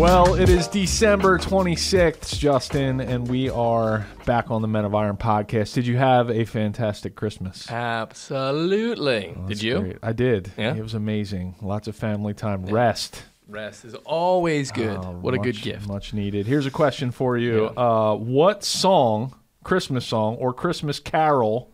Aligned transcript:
Well, 0.00 0.32
it 0.34 0.48
is 0.48 0.66
December 0.66 1.36
26th, 1.36 2.38
Justin, 2.38 3.02
and 3.02 3.28
we 3.28 3.50
are 3.50 4.06
back 4.24 4.50
on 4.50 4.62
the 4.62 4.66
Men 4.68 4.86
of 4.86 4.94
Iron 4.94 5.18
podcast. 5.18 5.74
Did 5.74 5.86
you 5.86 5.98
have 5.98 6.30
a 6.30 6.46
fantastic 6.46 7.14
Christmas? 7.14 7.70
Absolutely. 7.70 9.34
That's 9.36 9.60
Did 9.60 9.62
you? 9.62 9.78
great. 9.80 9.98
I 10.02 10.14
did. 10.14 10.52
Yeah? 10.56 10.74
It 10.74 10.80
was 10.82 10.94
amazing. 10.94 11.56
Lots 11.60 11.86
of 11.86 11.96
family 11.96 12.32
time. 12.32 12.64
Rest. 12.64 13.24
Rest 13.46 13.84
is 13.84 13.94
always 14.06 14.72
good. 14.72 14.96
Oh, 14.96 15.18
what 15.20 15.34
a 15.34 15.36
good 15.36 15.56
much- 15.56 15.64
gift. 15.64 15.86
Much 15.86 16.14
needed. 16.14 16.46
Here's 16.46 16.64
a 16.64 16.70
question 16.70 17.10
for 17.10 17.36
you. 17.36 17.64
Yeah. 17.64 17.68
Uh, 17.76 18.14
what 18.14 18.64
song, 18.64 19.34
Christmas 19.64 20.06
song, 20.06 20.36
or 20.36 20.54
Christmas 20.54 20.98
carol 20.98 21.70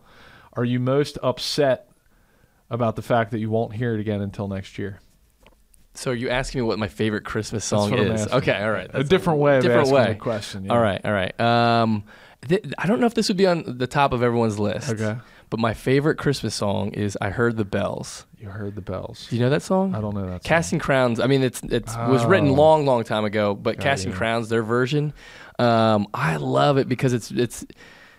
are 0.51 0.65
you 0.65 0.81
most 0.81 1.17
upset 1.23 1.89
about 2.69 2.97
the 2.97 3.01
fact 3.01 3.31
that 3.31 3.39
you 3.39 3.49
won't 3.49 3.71
hear 3.71 3.93
it 3.93 4.01
again 4.01 4.19
until 4.19 4.49
next 4.49 4.77
year? 4.77 4.99
So 5.97 6.11
are 6.11 6.15
you 6.15 6.29
asking 6.29 6.61
me 6.61 6.67
what 6.67 6.79
my 6.79 6.87
favorite 6.87 7.23
Christmas 7.25 7.65
song 7.65 7.93
is? 7.93 8.27
Okay, 8.27 8.55
all 8.61 8.71
right. 8.71 8.87
a 8.89 8.97
That's 8.97 9.09
different 9.09 9.39
way 9.39 9.57
of 9.57 9.63
different 9.63 9.81
asking 9.87 9.95
way. 9.95 10.07
the 10.13 10.15
question. 10.19 10.65
yeah. 10.65 10.71
All 10.73 10.79
right, 10.79 11.01
all 11.03 11.11
right. 11.11 11.39
Um, 11.39 12.03
th- 12.47 12.63
I 12.77 12.85
don't 12.87 12.99
know 12.99 13.07
if 13.07 13.13
this 13.15 13.27
would 13.29 13.37
be 13.37 13.47
on 13.47 13.63
the 13.77 13.87
top 13.87 14.13
of 14.13 14.21
everyone's 14.23 14.59
list. 14.59 14.89
Okay. 14.91 15.17
But 15.49 15.59
my 15.61 15.73
favorite 15.73 16.17
Christmas 16.17 16.53
song 16.53 16.89
is 16.91 17.17
"I 17.21 17.29
Heard 17.29 17.55
the 17.57 17.63
Bells." 17.65 18.25
You 18.37 18.49
heard 18.49 18.75
the 18.75 18.81
bells. 18.81 19.27
Do 19.29 19.35
you 19.37 19.41
know 19.41 19.49
that 19.49 19.63
song? 19.63 19.95
I 19.95 20.01
don't 20.01 20.13
know 20.13 20.21
that. 20.25 20.29
song. 20.29 20.39
Casting 20.43 20.77
Crowns. 20.79 21.19
I 21.21 21.25
mean, 21.27 21.41
it's 21.41 21.61
it's 21.63 21.95
was 21.95 22.23
written 22.25 22.49
Oh. 22.49 22.53
long, 22.53 22.85
long 22.85 23.03
time 23.05 23.23
ago, 23.25 23.55
but 23.55 23.77
Got 23.77 23.83
Casting 23.83 24.11
you. 24.11 24.17
Crowns, 24.17 24.49
their 24.49 24.61
version, 24.61 25.13
um, 25.57 26.07
I 26.13 26.35
love 26.35 26.77
it 26.77 26.87
because 26.89 27.13
it's 27.13 27.31
it's 27.31 27.65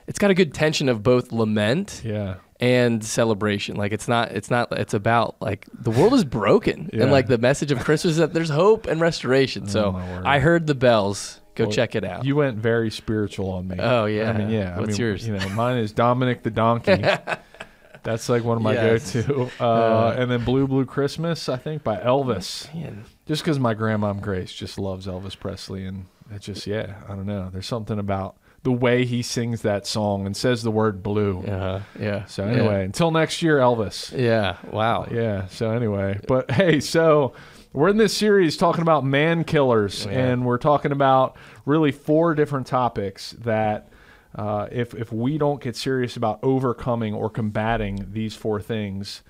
it's 0.09 0.19
got 0.19 0.31
a 0.31 0.35
good 0.35 0.53
tension 0.53 0.89
of 0.89 1.03
both 1.05 1.31
lament 1.31 2.03
Yeah. 2.05 2.37
and 2.59 3.05
celebration. 3.05 3.77
Like 3.77 3.93
it's 3.93 4.09
not 4.09 4.33
it's 4.33 4.51
not 4.51 4.73
it's 4.73 4.95
about 4.95 5.37
like 5.41 5.67
the 5.73 5.91
world 5.93 6.15
is 6.15 6.25
broken 6.25 6.91
Yeah. 6.93 7.03
and 7.03 7.13
like 7.13 7.29
the 7.29 7.39
message 7.39 7.71
of 7.71 7.79
Christmas 7.85 8.13
is 8.13 8.17
that 8.17 8.33
there's 8.35 8.51
hope 8.51 8.87
and 8.89 9.01
restoration. 9.01 9.65
Oh, 9.67 9.69
so. 9.71 10.23
I 10.25 10.41
heard 10.41 10.67
the 10.67 10.75
bells. 10.75 11.41
Go 11.55 11.65
Well, 11.65 11.73
check 11.73 11.95
it 11.95 12.05
out. 12.05 12.25
You 12.25 12.37
went 12.37 12.57
very 12.59 12.89
spiritual 12.91 13.51
on 13.51 13.67
me. 13.69 13.77
Oh, 13.81 14.05
yeah. 14.07 14.31
I 14.31 14.33
mean, 14.39 14.49
yeah. 14.51 14.77
I 14.77 14.79
What's 14.81 14.91
mean, 14.99 15.07
yours? 15.09 15.27
You 15.27 15.37
know, 15.37 15.49
mine 15.51 15.79
is 15.79 15.91
Dominic 15.93 16.43
the 16.45 16.51
Donkey. 16.53 17.03
That's 18.05 18.29
like 18.29 18.45
one 18.45 18.57
of 18.57 18.63
my 18.63 18.75
Yes. 18.75 19.13
go-to. 19.13 19.51
Uh, 19.61 19.65
Uh, 19.65 20.15
and 20.17 20.31
then 20.31 20.45
Blue 20.45 20.67
Blue 20.69 20.87
Christmas, 20.87 21.49
I 21.49 21.57
think, 21.57 21.83
by 21.83 21.97
Elvis. 21.97 22.73
Man, 22.75 23.05
Just 23.27 23.43
because 23.43 23.59
my 23.59 23.75
grandma 23.75 24.13
Grace 24.13 24.53
just 24.53 24.79
loves 24.79 25.07
Elvis 25.07 25.39
Presley, 25.39 25.85
and 25.85 26.07
it 26.33 26.41
just 26.43 26.67
yeah, 26.67 26.95
I 27.09 27.15
don't 27.17 27.27
know. 27.27 27.51
There's 27.53 27.67
something 27.67 27.99
about 27.99 28.37
the 28.65 28.73
way 28.73 29.05
he 29.05 29.23
sings 29.23 29.63
that 29.63 29.87
song 29.87 30.27
and 30.27 30.37
says 30.37 30.63
the 30.63 30.71
word 30.71 31.03
blue. 31.03 31.43
uh, 31.43 31.83
yeah. 31.99 32.25
So 32.27 32.45
anyway, 32.45 32.85
until 32.85 33.11
next 33.11 33.41
year, 33.43 33.59
Elvis. 33.59 34.17
Yeah. 34.19 34.57
Wow. 34.73 35.07
Yeah. 35.11 35.47
So 35.49 35.71
anyway, 35.71 36.19
but 36.27 36.51
hey, 36.51 36.81
so 36.81 37.33
we're 37.73 37.89
in 37.89 37.97
this 37.99 38.17
series 38.17 38.57
talking 38.57 38.83
about 38.83 39.05
man 39.05 39.45
killers, 39.45 40.07
Yeah. 40.07 40.13
and 40.19 40.45
we're 40.45 40.59
talking 40.59 40.93
about 40.93 41.37
really 41.67 41.93
four 41.93 42.35
different 42.35 42.67
topics 42.67 43.33
that. 43.41 43.89
Uh, 44.35 44.69
if 44.71 44.95
if 44.95 45.11
we 45.11 45.39
don't 45.39 45.61
get 45.61 45.75
serious 45.75 46.15
about 46.17 46.39
overcoming 46.43 47.15
or 47.15 47.31
combating 47.31 48.07
these 48.13 48.37
four 48.37 48.61
things, 48.61 49.23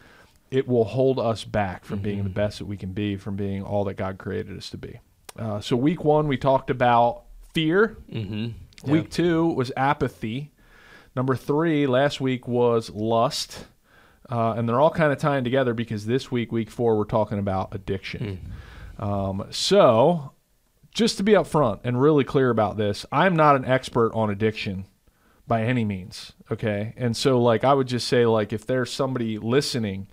it 0.50 0.66
will 0.66 0.84
hold 0.84 1.20
us 1.20 1.44
back 1.44 1.84
from 1.84 2.00
being 2.00 2.24
the 2.24 2.28
best 2.28 2.58
that 2.58 2.64
we 2.66 2.76
can 2.76 2.92
be, 2.92 3.16
from 3.16 3.36
being 3.36 3.62
all 3.62 3.84
that 3.84 3.94
God 3.94 4.18
created 4.18 4.58
us 4.58 4.68
to 4.70 4.76
be. 4.76 4.98
Uh, 5.38 5.60
so 5.60 5.76
week 5.76 6.04
one 6.04 6.26
we 6.26 6.36
talked 6.36 6.68
about 6.68 7.22
fear. 7.54 7.96
Mm-hmm. 8.12 8.48
Week 8.84 9.10
two 9.10 9.46
was 9.48 9.72
apathy. 9.76 10.52
Number 11.16 11.34
three 11.34 11.86
last 11.86 12.20
week 12.20 12.46
was 12.46 12.90
lust. 12.90 13.66
Uh, 14.30 14.52
and 14.52 14.68
they're 14.68 14.80
all 14.80 14.90
kind 14.90 15.10
of 15.10 15.18
tying 15.18 15.42
together 15.42 15.72
because 15.72 16.04
this 16.06 16.30
week, 16.30 16.52
week 16.52 16.70
four, 16.70 16.96
we're 16.98 17.04
talking 17.04 17.38
about 17.38 17.74
addiction. 17.74 18.52
Um, 18.98 19.46
so, 19.50 20.32
just 20.92 21.16
to 21.16 21.22
be 21.22 21.32
upfront 21.32 21.80
and 21.84 22.00
really 22.00 22.24
clear 22.24 22.50
about 22.50 22.76
this, 22.76 23.06
I'm 23.10 23.34
not 23.34 23.56
an 23.56 23.64
expert 23.64 24.12
on 24.14 24.28
addiction 24.30 24.84
by 25.46 25.62
any 25.62 25.84
means. 25.84 26.32
Okay. 26.52 26.92
And 26.96 27.16
so, 27.16 27.40
like, 27.40 27.64
I 27.64 27.72
would 27.72 27.86
just 27.88 28.06
say, 28.06 28.26
like, 28.26 28.52
if 28.52 28.66
there's 28.66 28.92
somebody 28.92 29.38
listening 29.38 30.08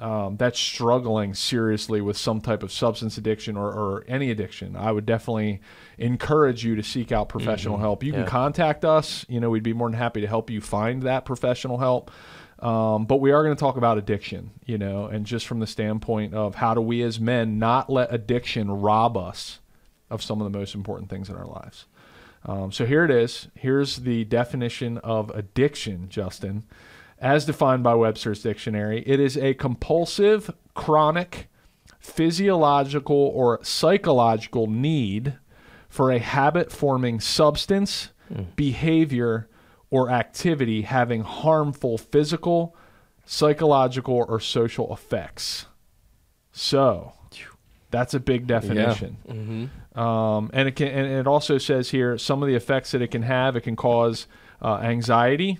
um, 0.00 0.36
that's 0.36 0.58
struggling 0.58 1.34
seriously 1.34 2.00
with 2.00 2.16
some 2.16 2.40
type 2.40 2.62
of 2.62 2.70
substance 2.70 3.18
addiction 3.18 3.56
or, 3.56 3.66
or 3.66 4.04
any 4.06 4.30
addiction, 4.30 4.76
I 4.76 4.92
would 4.92 5.06
definitely 5.06 5.60
encourage 5.98 6.64
you 6.64 6.76
to 6.76 6.82
seek 6.82 7.10
out 7.10 7.28
professional 7.28 7.78
help. 7.78 8.04
You 8.04 8.12
can 8.12 8.26
contact 8.26 8.84
us. 8.84 9.26
You 9.28 9.40
know, 9.40 9.50
we'd 9.50 9.62
be 9.62 9.72
more 9.72 9.88
than 9.88 9.98
happy 9.98 10.20
to 10.20 10.28
help 10.28 10.50
you 10.50 10.60
find 10.60 11.02
that 11.02 11.24
professional 11.24 11.78
help. 11.78 12.10
Um, 12.60 13.06
but 13.06 13.16
we 13.16 13.30
are 13.30 13.42
going 13.44 13.54
to 13.54 13.60
talk 13.60 13.76
about 13.76 13.98
addiction, 13.98 14.50
you 14.66 14.78
know, 14.78 15.06
and 15.06 15.24
just 15.24 15.46
from 15.46 15.60
the 15.60 15.66
standpoint 15.66 16.34
of 16.34 16.56
how 16.56 16.74
do 16.74 16.80
we 16.80 17.02
as 17.02 17.20
men 17.20 17.58
not 17.58 17.88
let 17.88 18.12
addiction 18.12 18.70
rob 18.70 19.16
us 19.16 19.60
of 20.10 20.22
some 20.22 20.40
of 20.40 20.50
the 20.50 20.58
most 20.58 20.74
important 20.74 21.08
things 21.10 21.28
in 21.28 21.36
our 21.36 21.46
lives. 21.46 21.86
Um, 22.44 22.72
so 22.72 22.86
here 22.86 23.04
it 23.04 23.10
is. 23.10 23.48
Here's 23.54 23.96
the 23.96 24.24
definition 24.24 24.98
of 24.98 25.30
addiction, 25.30 26.08
Justin. 26.08 26.64
As 27.20 27.44
defined 27.44 27.82
by 27.82 27.94
Webster's 27.94 28.42
dictionary, 28.42 29.02
it 29.06 29.18
is 29.18 29.36
a 29.36 29.54
compulsive, 29.54 30.54
chronic, 30.74 31.48
physiological, 31.98 33.16
or 33.16 33.58
psychological 33.62 34.68
need 34.68 35.36
for 35.88 36.10
a 36.10 36.18
habit 36.18 36.70
forming 36.70 37.18
substance, 37.18 38.10
behavior, 38.56 39.48
or 39.90 40.10
activity 40.10 40.82
having 40.82 41.22
harmful 41.22 41.98
physical, 41.98 42.76
psychological, 43.24 44.24
or 44.28 44.38
social 44.38 44.92
effects. 44.92 45.66
So, 46.52 47.14
that's 47.90 48.14
a 48.14 48.20
big 48.20 48.46
definition. 48.46 49.16
Mm-hmm. 49.28 49.98
Um, 49.98 50.50
and 50.52 50.68
it 50.68 50.76
can, 50.76 50.88
and 50.88 51.06
it 51.06 51.26
also 51.26 51.58
says 51.58 51.90
here 51.90 52.18
some 52.18 52.42
of 52.42 52.48
the 52.48 52.54
effects 52.54 52.92
that 52.92 53.02
it 53.02 53.10
can 53.10 53.22
have. 53.22 53.56
It 53.56 53.62
can 53.62 53.76
cause 53.76 54.26
uh, 54.60 54.76
anxiety, 54.76 55.58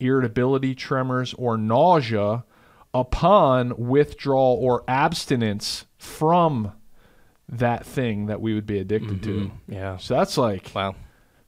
irritability, 0.00 0.74
tremors, 0.74 1.34
or 1.34 1.56
nausea 1.56 2.44
upon 2.92 3.72
withdrawal 3.76 4.58
or 4.60 4.82
abstinence 4.88 5.86
from 5.98 6.72
that 7.48 7.84
thing 7.86 8.26
that 8.26 8.40
we 8.40 8.54
would 8.54 8.66
be 8.66 8.78
addicted 8.78 9.22
to. 9.22 9.50
Yeah. 9.68 9.96
So 9.96 10.14
that's 10.14 10.36
like 10.38 10.70
Wow. 10.74 10.94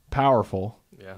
powerful. 0.09 0.79
Yeah. 1.01 1.15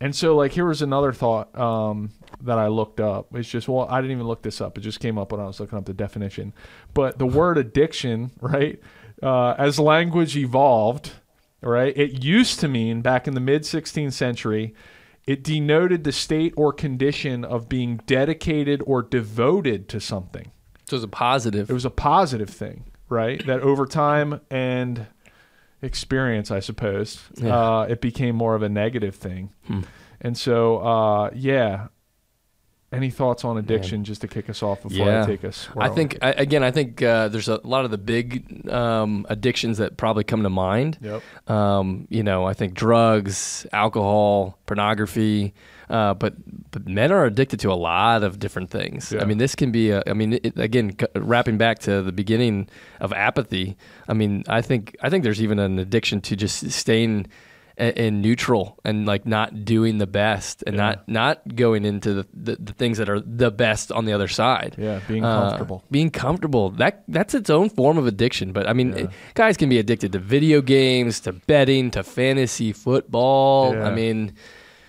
And 0.00 0.14
so, 0.14 0.36
like, 0.36 0.52
here 0.52 0.66
was 0.66 0.82
another 0.82 1.12
thought 1.12 1.58
um, 1.58 2.10
that 2.42 2.58
I 2.58 2.66
looked 2.68 3.00
up. 3.00 3.34
It's 3.34 3.48
just, 3.48 3.66
well, 3.66 3.86
I 3.88 4.00
didn't 4.02 4.12
even 4.12 4.26
look 4.26 4.42
this 4.42 4.60
up. 4.60 4.76
It 4.76 4.82
just 4.82 5.00
came 5.00 5.16
up 5.16 5.32
when 5.32 5.40
I 5.40 5.46
was 5.46 5.58
looking 5.58 5.78
up 5.78 5.86
the 5.86 5.94
definition. 5.94 6.52
But 6.92 7.18
the 7.18 7.26
word 7.26 7.56
addiction, 7.56 8.30
right, 8.42 8.78
uh, 9.22 9.52
as 9.56 9.78
language 9.78 10.36
evolved, 10.36 11.12
right, 11.62 11.96
it 11.96 12.22
used 12.22 12.60
to 12.60 12.68
mean 12.68 13.00
back 13.00 13.26
in 13.26 13.32
the 13.32 13.40
mid 13.40 13.62
16th 13.62 14.12
century, 14.12 14.74
it 15.26 15.42
denoted 15.42 16.04
the 16.04 16.12
state 16.12 16.54
or 16.56 16.72
condition 16.72 17.44
of 17.44 17.68
being 17.68 17.98
dedicated 18.06 18.82
or 18.86 19.02
devoted 19.02 19.88
to 19.88 20.00
something. 20.00 20.50
So 20.88 20.96
it's 20.96 21.04
a 21.04 21.08
positive. 21.08 21.68
It 21.68 21.72
was 21.72 21.84
a 21.84 21.90
positive 21.90 22.48
thing, 22.48 22.84
right? 23.08 23.44
that 23.46 23.60
over 23.60 23.86
time 23.86 24.40
and 24.50 25.06
experience, 25.82 26.50
I 26.50 26.60
suppose, 26.60 27.24
Yeah. 27.36 27.56
uh, 27.80 27.82
it 27.82 28.00
became 28.00 28.36
more 28.36 28.54
of 28.54 28.62
a 28.62 28.68
negative 28.68 29.14
thing. 29.16 29.50
Hmm. 29.66 29.80
And 30.20 30.38
so, 30.38 30.78
uh, 30.78 31.30
yeah. 31.34 31.88
Any 32.92 33.10
thoughts 33.10 33.44
on 33.44 33.58
addiction, 33.58 34.04
just 34.04 34.20
to 34.20 34.28
kick 34.28 34.48
us 34.48 34.62
off 34.62 34.82
before 34.84 35.10
I 35.10 35.26
take 35.26 35.44
us? 35.44 35.68
I 35.76 35.86
I 35.86 35.88
think 35.88 36.18
I, 36.22 36.30
again, 36.30 36.62
I 36.62 36.70
think 36.70 37.02
uh, 37.02 37.26
there's 37.28 37.48
a 37.48 37.60
lot 37.64 37.84
of 37.84 37.90
the 37.90 37.98
big 37.98 38.68
um, 38.70 39.26
addictions 39.28 39.78
that 39.78 39.96
probably 39.96 40.22
come 40.22 40.44
to 40.44 40.50
mind. 40.50 40.98
Yep. 41.00 41.50
Um, 41.50 42.06
you 42.10 42.22
know, 42.22 42.44
I 42.44 42.54
think 42.54 42.74
drugs, 42.74 43.66
alcohol, 43.72 44.56
pornography, 44.66 45.52
uh, 45.90 46.14
but 46.14 46.34
but 46.70 46.86
men 46.86 47.10
are 47.10 47.24
addicted 47.24 47.58
to 47.60 47.72
a 47.72 47.74
lot 47.74 48.22
of 48.22 48.38
different 48.38 48.70
things. 48.70 49.10
Yeah. 49.12 49.20
I 49.20 49.24
mean, 49.24 49.38
this 49.38 49.56
can 49.56 49.72
be. 49.72 49.90
A, 49.90 50.04
I 50.06 50.12
mean, 50.12 50.34
it, 50.34 50.56
again, 50.56 50.94
c- 50.98 51.06
wrapping 51.16 51.58
back 51.58 51.80
to 51.80 52.02
the 52.02 52.12
beginning 52.12 52.68
of 53.00 53.12
apathy. 53.12 53.76
I 54.08 54.14
mean, 54.14 54.44
I 54.48 54.62
think 54.62 54.96
I 55.02 55.10
think 55.10 55.24
there's 55.24 55.42
even 55.42 55.58
an 55.58 55.80
addiction 55.80 56.20
to 56.20 56.36
just 56.36 56.70
staying 56.70 57.26
in, 57.76 57.90
in 57.90 58.20
neutral 58.22 58.78
and 58.84 59.06
like 59.06 59.26
not 59.26 59.64
doing 59.64 59.98
the 59.98 60.06
best 60.06 60.62
and 60.66 60.76
Yeah. 60.76 60.82
not 60.86 61.08
not 61.08 61.54
going 61.56 61.84
into 61.84 62.14
the, 62.14 62.26
the, 62.32 62.56
the 62.60 62.72
things 62.72 62.98
that 62.98 63.08
are 63.08 63.20
the 63.20 63.50
best 63.50 63.92
on 63.92 64.04
the 64.06 64.12
other 64.12 64.28
side. 64.28 64.74
Yeah, 64.78 65.00
being 65.08 65.24
Uh, 65.24 65.40
comfortable. 65.42 65.84
being 65.90 66.10
comfortable. 66.10 66.70
That 66.70 67.04
that's 67.08 67.34
its 67.34 67.50
own 67.50 67.68
form 67.70 67.98
of 67.98 68.06
addiction. 68.06 68.52
But 68.52 68.68
I 68.68 68.72
mean, 68.72 68.88
Yeah. 68.90 69.04
it- 69.04 69.10
guys 69.34 69.56
can 69.56 69.68
be 69.68 69.78
addicted 69.78 70.12
to 70.12 70.18
video 70.18 70.60
games, 70.62 71.20
to 71.20 71.32
betting, 71.32 71.90
to 71.92 72.02
fantasy 72.02 72.72
football. 72.72 73.74
Yeah. 73.74 73.88
I 73.88 73.94
mean, 73.94 74.32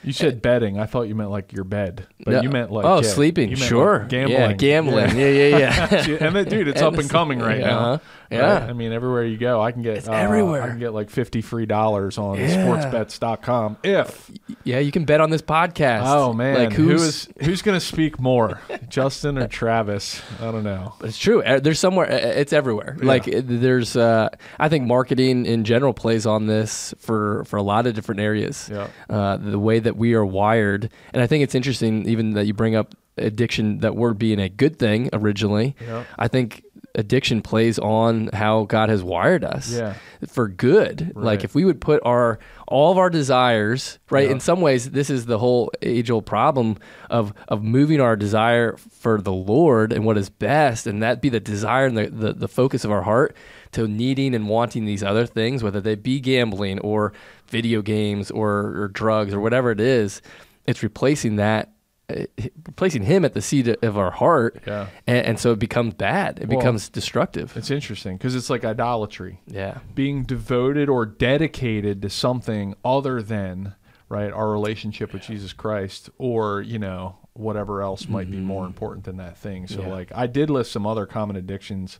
You 0.07 0.13
said 0.13 0.41
betting. 0.41 0.79
I 0.79 0.85
thought 0.85 1.03
you 1.03 1.15
meant 1.15 1.29
like 1.31 1.51
your 1.53 1.63
bed, 1.65 2.07
but 2.23 2.31
No. 2.31 2.41
you 2.41 2.49
meant 2.49 2.71
like 2.71 2.85
oh 2.85 3.01
yeah, 3.01 3.09
sleeping, 3.09 3.53
sure, 3.55 3.99
like, 3.99 4.09
gambling, 4.09 4.39
yeah, 4.39 4.53
gambling, 4.53 5.17
yeah, 5.17 5.27
yeah, 5.29 5.57
yeah. 5.57 6.17
and 6.21 6.35
then, 6.35 6.45
dude, 6.45 6.67
it's 6.67 6.81
up 6.81 6.97
and 6.97 7.09
coming 7.09 7.39
right 7.39 7.59
now. 7.61 7.79
Uh-huh. 7.79 7.97
Yeah. 8.29 8.59
Right? 8.59 8.69
I 8.69 8.73
mean, 8.73 8.91
everywhere 8.91 9.23
you 9.23 9.37
go, 9.37 9.61
I 9.61 9.71
can 9.71 9.83
get 9.83 9.97
It's 9.97 10.09
uh, 10.09 10.11
everywhere. 10.11 10.61
I 10.61 10.67
can 10.67 10.79
get 10.79 10.93
like 10.93 11.09
fifty 11.09 11.41
free 11.41 11.65
dollars 11.65 12.17
on 12.17 12.37
Yeah. 12.37 12.65
sportsbets.com 12.65 13.77
if. 13.83 14.31
yeah, 14.63 14.79
you 14.79 14.91
can 14.91 15.05
bet 15.05 15.21
on 15.21 15.29
this 15.29 15.41
podcast. 15.41 16.03
Oh 16.05 16.33
man, 16.33 16.57
like 16.57 16.73
who 16.73 16.89
who's? 16.89 17.27
who's 17.41 17.61
going 17.61 17.79
to 17.79 17.85
speak 17.85 18.19
more, 18.19 18.59
Justin 18.89 19.37
or 19.37 19.47
Travis? 19.47 20.21
I 20.41 20.51
don't 20.51 20.63
know. 20.63 20.93
But 20.99 21.09
it's 21.09 21.17
true. 21.17 21.41
Uh, 21.41 21.59
There's 21.59 21.79
somewhere. 21.79 22.11
uh, 22.11 22.15
It's 22.17 22.53
everywhere. 22.53 22.97
Like 22.99 23.25
there's. 23.25 23.95
Uh, 23.95 24.29
I 24.59 24.69
think 24.69 24.85
marketing 24.87 25.45
in 25.45 25.63
general 25.63 25.93
plays 25.93 26.25
on 26.25 26.47
this 26.47 26.93
for 26.99 27.43
for 27.45 27.57
a 27.57 27.63
lot 27.63 27.87
of 27.87 27.93
different 27.95 28.21
areas. 28.21 28.69
Yeah. 28.71 28.87
Uh, 29.09 29.37
the 29.37 29.59
way 29.59 29.79
that 29.79 29.95
we 29.97 30.13
are 30.13 30.25
wired, 30.25 30.89
and 31.13 31.21
I 31.21 31.27
think 31.27 31.43
it's 31.43 31.55
interesting, 31.55 32.07
even 32.07 32.31
that 32.33 32.45
you 32.45 32.53
bring 32.53 32.75
up 32.75 32.95
addiction, 33.17 33.79
that 33.79 33.95
word 33.95 34.17
being 34.19 34.39
a 34.39 34.47
good 34.49 34.77
thing 34.77 35.09
originally. 35.11 35.75
Yeah. 35.81 36.03
I 36.19 36.27
think 36.27 36.63
addiction 36.95 37.41
plays 37.43 37.77
on 37.77 38.27
how 38.33 38.63
God 38.63 38.89
has 38.89 39.03
wired 39.03 39.43
us 39.43 39.71
Yeah. 39.71 39.93
for 40.27 40.47
good. 40.47 41.11
Right. 41.15 41.25
Like 41.25 41.43
if 41.43 41.53
we 41.53 41.63
would 41.65 41.79
put 41.81 42.01
our 42.05 42.39
all 42.67 42.91
of 42.91 42.97
our 42.97 43.09
desires, 43.09 43.99
right? 44.09 44.25
Yeah. 44.25 44.31
In 44.33 44.39
some 44.39 44.61
ways, 44.61 44.89
this 44.91 45.09
is 45.09 45.25
the 45.25 45.37
whole 45.37 45.71
age 45.81 46.09
old 46.09 46.25
problem 46.25 46.77
of 47.09 47.33
of 47.47 47.63
moving 47.63 48.01
our 48.01 48.15
desire 48.15 48.77
for 48.77 49.21
the 49.21 49.31
Lord 49.31 49.93
and 49.93 50.05
what 50.05 50.17
is 50.17 50.29
best, 50.29 50.87
and 50.87 51.01
that 51.03 51.21
be 51.21 51.29
the 51.29 51.39
desire 51.39 51.85
and 51.85 51.97
the, 51.97 52.07
the, 52.07 52.33
the 52.33 52.47
focus 52.47 52.83
of 52.83 52.91
our 52.91 53.03
heart 53.03 53.35
to 53.73 53.87
needing 53.87 54.33
and 54.35 54.47
wanting 54.47 54.85
these 54.85 55.03
other 55.03 55.25
things, 55.25 55.63
whether 55.63 55.81
they 55.81 55.95
be 55.95 56.19
gambling 56.19 56.79
or 56.79 57.13
video 57.47 57.81
games 57.81 58.31
or, 58.31 58.81
or 58.81 58.87
drugs 58.89 59.33
or 59.33 59.39
whatever 59.39 59.71
it 59.71 59.79
is. 59.79 60.21
It's 60.65 60.83
replacing 60.83 61.37
that. 61.37 61.71
uh, 62.09 62.23
Replacing 62.67 63.03
him 63.03 63.25
at 63.25 63.33
the 63.33 63.41
seat 63.41 63.67
of 63.83 63.97
our 63.97 64.11
heart, 64.11 64.61
Yeah. 64.67 64.87
and, 65.07 65.25
and 65.25 65.39
so 65.39 65.51
it 65.53 65.59
becomes 65.59 65.93
bad. 65.95 66.39
It 66.39 66.47
Well, 66.47 66.59
becomes 66.59 66.89
destructive. 66.89 67.55
It's 67.57 67.71
interesting 67.71 68.17
because 68.17 68.35
it's 68.35 68.49
like 68.49 68.63
idolatry. 68.63 69.41
Yeah, 69.47 69.79
being 69.95 70.23
devoted 70.23 70.89
or 70.89 71.05
dedicated 71.05 72.01
to 72.03 72.09
something 72.09 72.75
other 72.85 73.21
than 73.21 73.73
right 74.09 74.31
our 74.31 74.49
relationship 74.51 75.11
with 75.11 75.23
Jesus 75.23 75.51
Christ 75.53 76.09
or 76.17 76.61
you 76.61 76.79
know 76.79 77.17
whatever 77.33 77.81
else 77.81 78.07
might 78.07 78.31
be 78.31 78.37
more 78.37 78.65
important 78.65 79.03
than 79.05 79.17
that 79.17 79.37
thing 79.37 79.67
so 79.67 79.81
Yeah. 79.81 79.89
like 79.89 80.11
I 80.15 80.27
did 80.27 80.49
list 80.49 80.71
some 80.71 80.87
other 80.87 81.05
common 81.05 81.35
addictions 81.35 81.99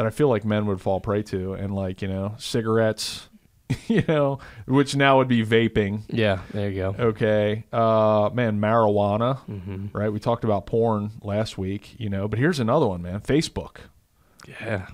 that 0.00 0.06
I 0.06 0.10
feel 0.10 0.30
like 0.30 0.46
men 0.46 0.64
would 0.64 0.80
fall 0.80 0.98
prey 0.98 1.22
to 1.24 1.52
and 1.52 1.74
like 1.74 2.00
you 2.00 2.08
know 2.08 2.34
cigarettes 2.38 3.28
you 3.86 4.02
know 4.08 4.38
which 4.66 4.96
now 4.96 5.18
would 5.18 5.28
be 5.28 5.44
vaping 5.44 6.02
yeah. 6.08 6.40
There 6.54 6.70
you 6.70 6.76
go. 6.80 6.94
okay 7.10 7.64
uh 7.70 8.30
man 8.32 8.58
marijuana 8.58 9.40
hmm 9.40 9.88
right 9.92 10.10
we 10.10 10.18
talked 10.18 10.42
about 10.44 10.64
porn 10.64 11.10
last 11.22 11.58
week 11.58 11.94
you 11.98 12.08
know 12.08 12.26
but 12.28 12.38
here's 12.38 12.58
another 12.60 12.86
one 12.86 13.02
man 13.02 13.20
Facebook 13.20 13.76
Yeah. 14.62 14.86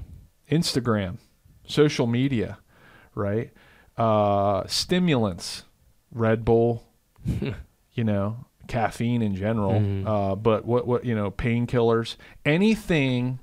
Instagram, 0.50 1.18
social 1.66 2.06
media, 2.06 2.58
right? 3.14 3.50
Uh, 3.96 4.64
stimulants, 4.66 5.64
Red 6.12 6.44
Bull, 6.44 6.84
you 7.94 8.04
know, 8.04 8.46
caffeine 8.68 9.22
in 9.22 9.34
general, 9.34 9.80
Mhm. 9.80 10.06
uh, 10.06 10.34
but 10.36 10.64
what 10.64 10.86
what 10.86 11.04
you 11.04 11.14
know, 11.14 11.30
painkillers, 11.30 12.16
anything 12.44 13.38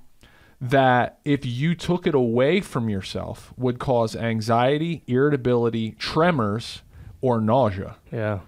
that 0.63 1.19
if 1.25 1.45
you 1.45 1.75
took 1.75 2.07
it 2.07 2.15
away 2.15 2.61
from 2.61 2.87
yourself 2.87 3.53
would 3.57 3.79
cause 3.79 4.15
anxiety, 4.15 5.03
irritability, 5.07 5.91
tremors, 5.91 6.83
or 7.19 7.41
nausea. 7.41 7.97
Yeah. 8.13 8.39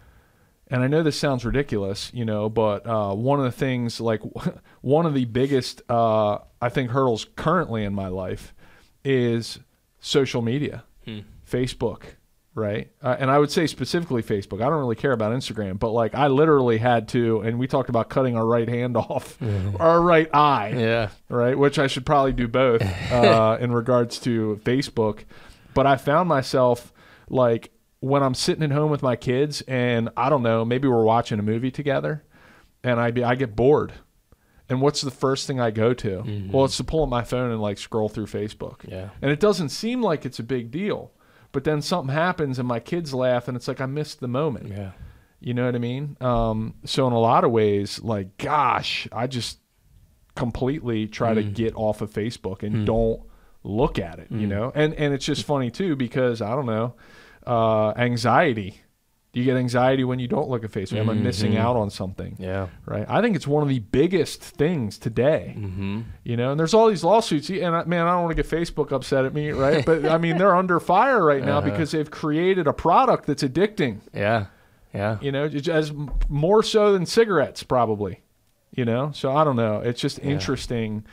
And 0.69 0.81
I 0.81 0.87
know 0.87 1.03
this 1.03 1.19
sounds 1.19 1.43
ridiculous, 1.43 2.11
you 2.13 2.23
know, 2.23 2.47
but 2.49 2.87
uh, 2.87 3.13
one 3.13 3.39
of 3.39 3.45
the 3.45 3.51
things, 3.51 3.99
like 3.99 4.21
one 4.81 5.05
of 5.05 5.13
the 5.13 5.25
biggest, 5.25 5.81
uh, 5.89 6.37
I 6.61 6.69
think, 6.69 6.91
hurdles 6.91 7.25
currently 7.35 7.83
in 7.83 7.93
my 7.93 8.07
life 8.07 8.53
is 9.03 9.59
social 9.99 10.41
media, 10.41 10.85
Hmm. 11.03 11.19
Facebook, 11.49 12.03
right? 12.55 12.89
Uh, 13.03 13.15
and 13.19 13.29
I 13.29 13.37
would 13.37 13.51
say 13.51 13.67
specifically 13.67 14.23
Facebook. 14.23 14.61
I 14.61 14.69
don't 14.69 14.79
really 14.79 14.95
care 14.95 15.11
about 15.11 15.33
Instagram, 15.33 15.77
but 15.77 15.91
like 15.91 16.15
I 16.15 16.27
literally 16.27 16.77
had 16.77 17.09
to, 17.09 17.41
and 17.41 17.59
we 17.59 17.67
talked 17.67 17.89
about 17.89 18.09
cutting 18.09 18.35
our 18.37 18.45
right 18.45 18.67
hand 18.67 18.95
off, 18.97 19.37
our 19.79 20.01
right 20.01 20.29
eye, 20.33 20.73
Yeah. 20.75 21.09
right? 21.29 21.57
Which 21.57 21.77
I 21.77 21.87
should 21.87 22.05
probably 22.05 22.33
do 22.33 22.47
both 22.47 22.81
uh, 23.11 23.57
in 23.59 23.71
regards 23.73 24.17
to 24.19 24.59
Facebook. 24.63 25.25
But 25.73 25.85
I 25.85 25.97
found 25.97 26.29
myself 26.29 26.93
like 27.29 27.71
when 27.99 28.23
I'm 28.23 28.33
sitting 28.33 28.63
at 28.63 28.71
home 28.71 28.89
with 28.89 29.03
my 29.03 29.15
kids, 29.17 29.61
and 29.67 30.09
I 30.15 30.29
don't 30.29 30.43
know, 30.43 30.63
maybe 30.63 30.87
we're 30.87 31.03
watching 31.03 31.37
a 31.39 31.43
movie 31.43 31.71
together, 31.71 32.23
and 32.83 32.99
I 32.99 33.11
be 33.11 33.23
I 33.23 33.35
get 33.35 33.55
bored. 33.55 33.91
And 34.69 34.81
what's 34.81 35.01
the 35.01 35.11
first 35.11 35.45
thing 35.45 35.59
I 35.59 35.69
go 35.69 35.93
to? 35.93 36.49
Well, 36.51 36.65
it's 36.65 36.77
to 36.77 36.83
pull 36.83 37.03
up 37.03 37.09
my 37.09 37.23
phone 37.23 37.51
and 37.51 37.61
like 37.61 37.77
scroll 37.77 38.09
through 38.09 38.25
Facebook. 38.25 38.77
Yeah. 38.87 39.09
And 39.21 39.29
it 39.29 39.39
doesn't 39.39 39.69
seem 39.69 40.01
like 40.01 40.25
it's 40.25 40.39
a 40.39 40.43
big 40.43 40.71
deal. 40.71 41.11
But 41.55 41.63
then 41.63 41.81
something 41.81 42.13
happens 42.13 42.59
and 42.59 42.67
my 42.67 42.81
kids 42.81 43.13
laugh 43.13 43.47
and 43.47 43.55
it's 43.55 43.69
like 43.69 43.79
I 43.79 43.85
missed 43.85 44.19
the 44.19 44.27
moment. 44.27 44.67
Yeah. 44.67 44.91
You 45.39 45.53
know 45.53 45.65
what 45.65 45.73
I 45.73 45.77
mean? 45.77 46.17
Um, 46.19 46.73
so 46.83 47.07
in 47.07 47.13
a 47.13 47.17
lot 47.17 47.45
of 47.45 47.51
ways, 47.51 48.01
like, 48.03 48.35
gosh, 48.37 49.07
I 49.09 49.27
just 49.27 49.59
completely 50.35 51.07
try 51.07 51.33
to 51.33 51.43
get 51.43 51.73
off 51.77 52.01
of 52.01 52.11
Facebook 52.11 52.61
and 52.61 52.85
don't 52.85 53.21
look 53.63 53.99
at 53.99 54.19
it. 54.19 54.27
You 54.31 54.47
know, 54.47 54.73
and 54.75 54.93
and 54.95 55.13
it's 55.13 55.23
just 55.23 55.45
funny 55.45 55.71
too 55.71 55.95
because 55.95 56.41
I 56.41 56.49
don't 56.55 56.65
know, 56.65 56.95
uh, 57.47 57.91
anxiety. 57.91 58.81
Do 59.35 59.41
you 59.41 59.45
get 59.45 59.57
anxiety 59.57 60.05
when 60.05 60.17
you 60.17 60.29
don't 60.29 60.47
look 60.49 60.63
at 60.63 60.71
Facebook? 60.71 60.97
Am 60.97 61.09
I 61.09 61.13
missing 61.13 61.57
out 61.57 61.75
on 61.75 61.89
something? 61.89 62.37
Yeah. 62.39 62.69
Right. 62.85 63.05
I 63.09 63.21
think 63.21 63.35
it's 63.35 63.45
one 63.45 63.63
of 63.63 63.67
the 63.67 63.79
biggest 63.79 64.41
things 64.41 64.97
today. 64.97 65.53
Mm-hmm. 65.57 66.01
You 66.23 66.37
know, 66.37 66.51
and 66.51 66.59
there's 66.59 66.73
all 66.73 66.87
these 66.87 67.03
lawsuits, 67.03 67.49
and 67.49 67.75
I, 67.75 67.83
man, 67.83 68.07
I 68.07 68.11
don't 68.13 68.23
want 68.23 68.37
to 68.37 68.41
get 68.41 68.49
Facebook 68.49 68.93
upset 68.93 69.25
at 69.25 69.33
me, 69.33 69.49
right? 69.51 69.85
But 69.85 70.05
I 70.05 70.17
mean, 70.19 70.37
they're 70.37 70.55
under 70.55 70.79
fire 70.79 71.21
right 71.21 71.43
now 71.43 71.57
Uh-huh. 71.57 71.69
because 71.69 71.91
they've 71.91 72.09
created 72.09 72.65
a 72.65 72.71
product 72.71 73.25
that's 73.25 73.43
addicting. 73.43 73.99
Yeah. 74.13 74.45
Yeah. 74.93 75.17
You 75.19 75.33
know, 75.33 75.43
as 75.69 75.91
more 76.29 76.63
so 76.63 76.93
than 76.93 77.05
cigarettes, 77.05 77.61
probably. 77.61 78.21
You 78.73 78.85
know, 78.85 79.11
so 79.13 79.35
I 79.35 79.43
don't 79.43 79.57
know. 79.57 79.81
It's 79.81 79.99
just 79.99 80.17
interesting 80.19 81.05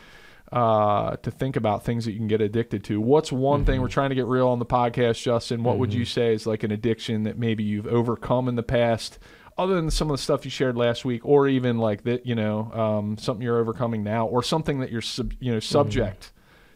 uh, 0.53 1.17
to 1.17 1.31
think 1.31 1.57
about 1.57 1.85
things 1.85 2.05
that 2.05 2.13
you 2.13 2.19
can 2.19 2.29
get 2.29 2.43
addicted 2.43 2.85
to. 2.85 3.01
What's 3.01 3.33
one 3.33 3.65
thing 3.65 3.81
we're 3.81 3.89
trying 3.89 4.11
to 4.11 4.15
get 4.15 4.27
real 4.27 4.49
on 4.49 4.59
the 4.59 4.67
podcast, 4.67 5.23
Justin? 5.23 5.65
What 5.65 5.79
would 5.79 5.95
you 5.95 6.05
say 6.05 6.35
is 6.35 6.47
like 6.47 6.63
an 6.63 6.71
addiction 6.71 7.23
that 7.23 7.39
maybe 7.39 7.65
you've 7.65 7.87
overcome 7.87 8.49
in 8.49 8.57
the 8.57 8.63
past, 8.63 9.19
other 9.57 9.75
than 9.75 9.91
some 9.91 10.11
of 10.11 10.17
the 10.17 10.23
stuff 10.23 10.45
you 10.45 10.51
shared 10.51 10.77
last 10.77 11.05
week, 11.05 11.25
or 11.25 11.49
even 11.49 11.79
like 11.79 12.05
that, 12.05 12.27
you 12.27 12.35
know, 12.35 12.71
um, 12.73 13.17
something 13.17 13.43
you're 13.43 13.59
overcoming 13.59 14.05
now, 14.05 14.27
or 14.27 14.43
something 14.43 14.81
that 14.81 14.93
you're 14.93 15.01
sub, 15.01 15.33
you 15.41 15.53
know 15.53 15.61
subject 15.61 16.33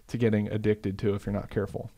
to 0.09 0.17
getting 0.17 0.49
addicted 0.49 0.99
to 1.01 1.15
if 1.15 1.27
you're 1.27 1.33
not 1.33 1.51
careful. 1.51 1.91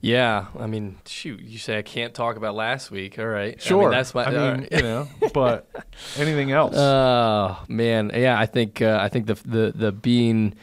Yeah. 0.00 0.46
I 0.58 0.66
mean, 0.66 0.96
shoot, 1.04 1.40
you 1.40 1.58
say 1.58 1.78
I 1.78 1.82
can't 1.82 2.14
talk 2.14 2.36
about 2.36 2.54
last 2.54 2.90
week. 2.90 3.18
All 3.18 3.26
right. 3.26 3.60
Sure, 3.60 3.82
I 3.82 3.84
mean, 3.86 3.90
that's 3.90 4.14
my. 4.14 4.24
I 4.24 4.30
mean, 4.30 4.60
right. 4.60 4.72
you 4.72 4.82
know, 4.82 5.08
but 5.34 5.68
anything 6.16 6.52
else? 6.52 6.74
Oh 6.86 7.62
man, 7.68 8.10
yeah. 8.14 8.38
I 8.38 8.46
think 8.46 8.80
uh, 8.80 8.98
I 9.00 9.08
think 9.08 9.26
the 9.26 9.34
the 9.34 9.72
the 9.74 9.92
being 9.92 10.54
uh, 10.54 10.56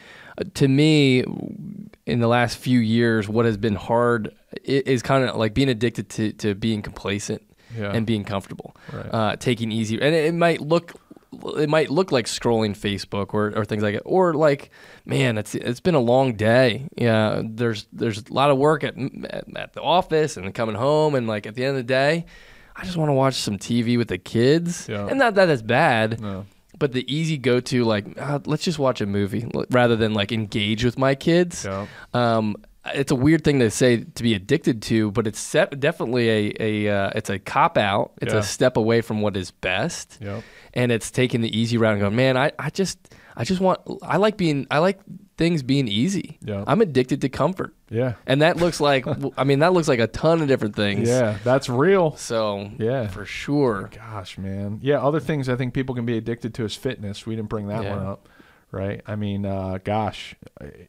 to 0.54 0.68
me 0.68 1.24
in 2.06 2.20
the 2.20 2.28
last 2.28 2.58
few 2.58 2.78
years, 2.80 3.28
what 3.28 3.44
has 3.46 3.56
been 3.56 3.74
hard 3.76 4.34
is 4.64 5.02
kind 5.02 5.24
of 5.28 5.36
like 5.36 5.54
being 5.54 5.68
addicted 5.68 6.08
to 6.10 6.32
to 6.34 6.54
being 6.54 6.82
complacent 6.82 7.42
Yeah. 7.76 7.92
and 7.92 8.06
being 8.06 8.24
comfortable, 8.24 8.76
Right. 8.92 9.06
uh, 9.12 9.36
taking 9.36 9.72
easy. 9.72 9.94
And 10.00 10.14
it, 10.14 10.26
it 10.26 10.34
might 10.34 10.60
look 10.60 10.94
it 11.58 11.68
might 11.68 11.90
look 11.90 12.12
like 12.12 12.26
scrolling 12.26 12.76
Facebook 12.78 13.34
or, 13.34 13.52
or 13.56 13.64
things 13.64 13.82
like 13.82 13.96
it, 13.96 14.02
or 14.04 14.34
like, 14.34 14.70
man, 15.04 15.36
it's 15.36 15.54
it's 15.56 15.80
been 15.80 15.96
a 15.96 16.00
long 16.00 16.34
day. 16.34 16.86
Yeah, 16.96 17.42
there's 17.44 17.86
there's 17.92 18.18
a 18.18 18.32
lot 18.32 18.50
of 18.50 18.58
work 18.58 18.84
at 18.84 18.94
at, 19.30 19.44
at 19.56 19.72
the 19.72 19.82
office 19.82 20.36
and 20.36 20.54
coming 20.54 20.76
home, 20.76 21.14
and 21.16 21.26
like 21.26 21.46
at 21.46 21.54
the 21.56 21.62
end 21.64 21.70
of 21.70 21.76
the 21.78 21.82
day, 21.82 22.26
I 22.76 22.84
just 22.84 22.96
want 22.96 23.08
to 23.08 23.14
watch 23.14 23.34
some 23.34 23.58
TV 23.58 23.98
with 23.98 24.08
the 24.08 24.18
kids. 24.18 24.86
Yeah. 24.88 25.08
And 25.08 25.18
not 25.18 25.34
that 25.34 25.48
it's 25.48 25.62
bad, 25.62 26.20
no. 26.20 26.46
But 26.84 26.92
the 26.92 27.10
easy 27.10 27.38
go 27.38 27.60
to 27.60 27.82
like 27.82 28.04
uh, 28.20 28.38
let's 28.44 28.62
just 28.62 28.78
watch 28.78 29.00
a 29.00 29.06
movie 29.06 29.48
rather 29.70 29.96
than 29.96 30.12
like 30.12 30.32
engage 30.32 30.84
with 30.84 30.98
my 30.98 31.14
kids. 31.14 31.64
Yeah. 31.64 31.86
Um, 32.12 32.56
it's 32.94 33.10
a 33.10 33.14
weird 33.14 33.44
thing 33.44 33.60
to 33.60 33.70
say 33.70 34.04
to 34.04 34.22
be 34.22 34.34
addicted 34.34 34.82
to, 34.82 35.10
but 35.12 35.26
it's 35.26 35.40
set, 35.40 35.78
definitely 35.80 36.28
a 36.28 36.54
a 36.88 36.88
uh, 36.94 37.10
it's 37.14 37.30
a 37.30 37.38
cop 37.38 37.78
out. 37.78 38.12
It's 38.20 38.32
Yeah. 38.32 38.40
a 38.40 38.42
step 38.42 38.76
away 38.76 39.00
from 39.00 39.20
what 39.22 39.36
is 39.36 39.50
best, 39.50 40.18
Yeah. 40.20 40.40
and 40.74 40.92
it's 40.92 41.10
taking 41.10 41.40
the 41.40 41.56
easy 41.58 41.76
route 41.78 41.92
and 41.92 42.00
going, 42.00 42.16
man, 42.16 42.36
I, 42.36 42.52
I 42.58 42.70
just 42.70 42.98
I 43.36 43.44
just 43.44 43.60
want 43.60 43.80
I 44.02 44.18
like 44.18 44.36
being 44.36 44.66
I 44.70 44.78
like 44.78 45.00
things 45.36 45.62
being 45.64 45.88
easy. 45.88 46.38
Yeah. 46.42 46.62
I'm 46.66 46.80
addicted 46.80 47.20
to 47.22 47.28
comfort, 47.28 47.74
Yeah. 47.90 48.14
and 48.26 48.42
that 48.42 48.58
looks 48.58 48.80
like 48.80 49.04
I 49.38 49.42
mean 49.44 49.60
that 49.60 49.72
looks 49.72 49.88
like 49.88 49.98
a 49.98 50.06
ton 50.06 50.42
of 50.42 50.48
different 50.48 50.76
things. 50.76 51.08
Yeah. 51.08 51.38
That's 51.42 51.68
real. 51.68 52.14
So 52.16 52.70
Yeah. 52.78 53.08
for 53.08 53.24
sure. 53.24 53.90
Gosh, 53.94 54.38
man. 54.38 54.78
Yeah, 54.82 55.00
other 55.02 55.18
things 55.20 55.48
I 55.48 55.56
think 55.56 55.74
people 55.74 55.94
can 55.94 56.04
be 56.06 56.16
addicted 56.16 56.54
to 56.54 56.64
is 56.64 56.76
fitness. 56.76 57.26
We 57.26 57.34
didn't 57.34 57.48
bring 57.48 57.66
that 57.68 57.82
Yeah. 57.82 57.96
one 57.96 58.06
up, 58.06 58.28
right? 58.74 59.00
I 59.06 59.16
mean, 59.16 59.46
uh, 59.46 59.78
gosh, 59.84 60.34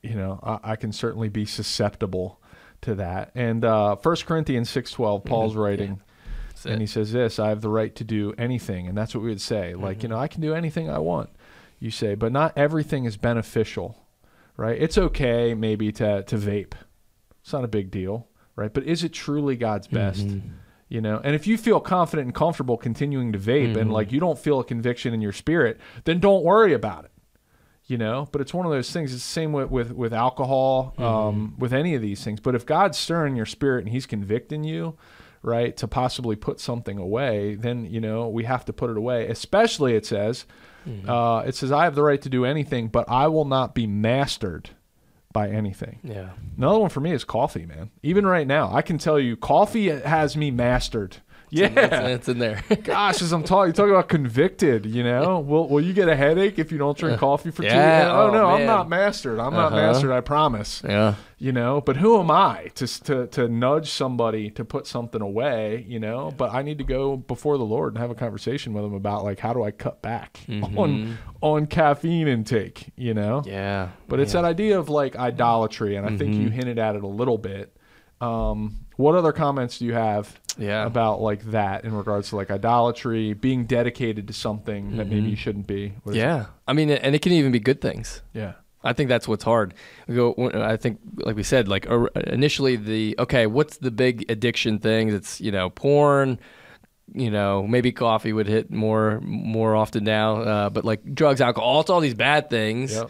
you 0.01 0.15
know, 0.15 0.39
I, 0.43 0.71
I 0.71 0.75
can 0.75 0.91
certainly 0.91 1.29
be 1.29 1.45
susceptible 1.45 2.39
to 2.81 2.95
that. 2.95 3.31
And 3.35 3.63
uh, 3.63 3.95
1 3.95 4.15
Corinthians 4.25 4.69
six 4.69 4.91
twelve, 4.91 5.23
Paul's 5.23 5.55
writing, 5.55 6.01
That's 6.49 6.65
it. 6.65 6.71
and 6.71 6.81
he 6.81 6.87
says 6.87 7.11
this 7.11 7.39
i 7.39 7.49
have 7.49 7.61
the 7.61 7.69
right 7.69 7.93
to 7.95 8.03
do 8.03 8.33
anything 8.37 8.87
and 8.87 8.97
that's 8.97 9.13
what 9.15 9.23
we 9.23 9.29
would 9.29 9.41
say 9.41 9.75
like 9.75 9.97
Mm-hmm. 9.97 10.03
you 10.05 10.09
know 10.09 10.17
i 10.19 10.27
can 10.27 10.41
do 10.41 10.53
anything 10.53 10.89
i 10.89 10.97
want 10.99 11.29
you 11.79 11.91
say 11.91 12.15
but 12.15 12.31
not 12.31 12.53
everything 12.57 13.03
is 13.05 13.17
beneficial 13.17 13.97
right 14.55 14.81
it's 14.81 14.97
okay 14.97 15.53
maybe 15.53 15.91
to 15.91 16.23
to 16.23 16.37
vape 16.37 16.73
it's 17.41 17.51
not 17.53 17.63
a 17.65 17.67
big 17.67 17.91
deal 17.91 18.27
right 18.55 18.73
but 18.73 18.83
is 18.83 19.03
it 19.03 19.11
truly 19.13 19.55
god's 19.57 19.87
best 19.87 20.25
Mm-hmm. 20.27 20.47
you 20.87 21.01
know 21.01 21.19
and 21.23 21.35
if 21.35 21.45
you 21.45 21.57
feel 21.57 21.79
confident 21.81 22.27
and 22.27 22.33
comfortable 22.35 22.77
continuing 22.77 23.33
to 23.33 23.39
vape 23.39 23.71
Mm-hmm. 23.71 23.79
and 23.79 23.91
like 23.93 24.11
you 24.13 24.19
don't 24.21 24.39
feel 24.39 24.59
a 24.61 24.63
conviction 24.63 25.13
in 25.13 25.19
your 25.21 25.33
spirit 25.33 25.77
then 26.05 26.19
don't 26.19 26.43
worry 26.43 26.73
about 26.73 27.03
it 27.05 27.11
you 27.87 27.97
know 27.97 28.27
but 28.31 28.41
it's 28.41 28.53
one 28.53 28.65
of 28.65 28.71
those 28.71 28.91
things 28.91 29.13
it's 29.13 29.23
the 29.23 29.29
same 29.29 29.51
with 29.53 29.69
with, 29.69 29.91
with 29.91 30.13
alcohol 30.13 30.93
Mm-hmm. 30.97 31.03
um, 31.03 31.55
with 31.57 31.73
any 31.73 31.93
of 31.95 32.01
these 32.01 32.23
things 32.23 32.39
but 32.39 32.55
if 32.55 32.65
god's 32.65 32.97
stirring 32.97 33.35
your 33.35 33.45
spirit 33.45 33.83
and 33.85 33.89
he's 33.89 34.05
convicting 34.05 34.63
you 34.63 34.95
right 35.41 35.77
to 35.77 35.87
possibly 35.87 36.35
put 36.35 36.59
something 36.59 36.97
away 36.97 37.55
then 37.55 37.85
you 37.85 38.01
know 38.01 38.27
we 38.27 38.45
have 38.45 38.65
to 38.65 38.73
put 38.73 38.89
it 38.89 38.97
away 38.97 39.27
especially 39.27 39.95
it 39.95 40.05
says 40.05 40.45
Mm-hmm. 40.87 41.09
uh, 41.09 41.39
it 41.41 41.55
says 41.55 41.71
i 41.71 41.83
have 41.85 41.95
the 41.95 42.03
right 42.03 42.21
to 42.21 42.29
do 42.29 42.45
anything 42.45 42.89
but 42.89 43.09
i 43.09 43.27
will 43.27 43.45
not 43.45 43.73
be 43.73 43.87
mastered 43.87 44.69
by 45.33 45.49
anything 45.49 45.99
Yeah. 46.03 46.29
another 46.57 46.77
one 46.77 46.89
for 46.91 46.99
me 46.99 47.11
is 47.11 47.23
coffee 47.23 47.65
man 47.65 47.89
even 48.03 48.23
right 48.27 48.45
now 48.45 48.71
i 48.71 48.83
can 48.83 48.99
tell 48.99 49.19
you 49.19 49.35
coffee 49.35 49.87
has 49.89 50.37
me 50.37 50.51
mastered 50.51 51.17
yeah 51.55 51.67
It's, 51.75 52.27
it's 52.27 52.29
in 52.29 52.39
there. 52.39 52.63
Gosh, 52.83 53.21
as 53.21 53.31
I'm 53.31 53.43
talking, 53.43 53.67
you 53.69 53.73
talking 53.73 53.91
about 53.91 54.09
convicted, 54.09 54.85
you 54.85 55.03
know, 55.03 55.39
will 55.39 55.67
will 55.69 55.81
you 55.81 55.93
get 55.93 56.07
a 56.09 56.15
headache 56.15 56.59
if 56.59 56.71
you 56.71 56.77
don't 56.77 56.97
drink 56.97 57.19
coffee 57.19 57.51
for 57.51 57.61
two? 57.63 57.67
yeah, 57.69 58.09
Oh, 58.11 58.27
oh, 58.27 58.31
no, 58.31 58.47
I'm 58.47 58.65
not 58.65 58.89
mastered. 58.89 59.39
I'm 59.39 59.53
not 59.53 59.71
Uh-huh. 59.73 59.75
mastered. 59.87 60.11
I 60.11 60.21
promise. 60.21 60.81
yeah. 60.85 61.15
You 61.37 61.51
know, 61.51 61.81
but 61.81 61.97
who 61.97 62.17
am 62.19 62.31
I 62.31 62.71
to 62.75 62.87
to 63.03 63.27
to 63.27 63.47
nudge 63.49 63.89
somebody 63.91 64.49
to 64.51 64.63
put 64.63 64.87
something 64.87 65.21
away? 65.21 65.85
You 65.87 65.99
know, 65.99 66.31
but 66.35 66.53
I 66.53 66.61
need 66.61 66.77
to 66.77 66.85
go 66.85 67.17
before 67.17 67.57
the 67.57 67.65
Lord 67.65 67.93
and 67.93 68.01
have 68.01 68.09
a 68.09 68.15
conversation 68.15 68.73
with 68.73 68.85
him 68.85 68.93
about 68.93 69.23
like 69.25 69.39
how 69.39 69.51
do 69.53 69.61
I 69.61 69.71
cut 69.71 70.01
back 70.01 70.39
on 70.77 71.17
on 71.41 71.67
caffeine 71.67 72.27
intake? 72.29 72.91
You 72.95 73.13
know, 73.13 73.43
Yeah. 73.45 73.89
but 74.07 74.19
it's 74.21 74.31
that 74.31 74.45
idea 74.45 74.79
of 74.79 74.87
like 74.87 75.17
idolatry, 75.17 75.97
and 75.97 76.05
I 76.07 76.15
think 76.15 76.35
you 76.35 76.49
hinted 76.49 76.79
at 76.79 76.95
it 76.95 77.03
a 77.03 77.07
little 77.07 77.37
bit. 77.37 77.75
Um, 78.21 78.84
what 78.97 79.15
other 79.15 79.31
comments 79.31 79.79
do 79.79 79.85
you 79.85 79.93
have 79.93 80.39
Yeah. 80.57 80.85
about 80.85 81.21
like 81.21 81.43
that 81.51 81.83
in 81.85 81.93
regards 81.93 82.29
to 82.29 82.35
like 82.37 82.49
idolatry, 82.51 83.33
being 83.33 83.65
dedicated 83.65 84.27
to 84.27 84.33
something 84.33 84.97
that 84.97 85.07
maybe 85.07 85.29
you 85.29 85.35
shouldn't 85.35 85.67
be? 85.67 85.93
Yeah. 86.09 86.45
I 86.67 86.73
mean, 86.73 86.89
and 86.89 87.15
it 87.15 87.21
can 87.21 87.31
even 87.33 87.51
be 87.51 87.59
good 87.59 87.81
things. 87.81 88.21
yeah, 88.33 88.53
I 88.83 88.93
think 88.93 89.09
that's 89.09 89.27
what's 89.27 89.43
hard. 89.43 89.73
We 90.07 90.15
go. 90.15 90.33
I 90.53 90.77
think, 90.77 90.99
like 91.17 91.35
we 91.35 91.43
said, 91.43 91.67
like 91.67 91.85
initially 92.27 92.75
the 92.75 93.15
okay, 93.19 93.47
what's 93.47 93.77
the 93.77 93.91
big 93.91 94.25
addiction 94.29 94.79
thing? 94.79 95.09
It's 95.09 95.41
you 95.41 95.51
know 95.51 95.69
porn. 95.71 96.39
You 97.13 97.29
know, 97.29 97.67
maybe 97.67 97.91
coffee 97.91 98.33
would 98.33 98.47
hit 98.47 98.71
more 98.71 99.19
more 99.21 99.75
often 99.75 100.03
now, 100.03 100.37
uh, 100.37 100.69
but 100.71 100.83
like 100.85 101.13
drugs, 101.13 101.39
alcohol, 101.39 101.81
it's 101.81 101.89
all 101.91 101.99
these 102.01 102.15
bad 102.15 102.49
things. 102.49 102.93
Yep. 102.93 103.09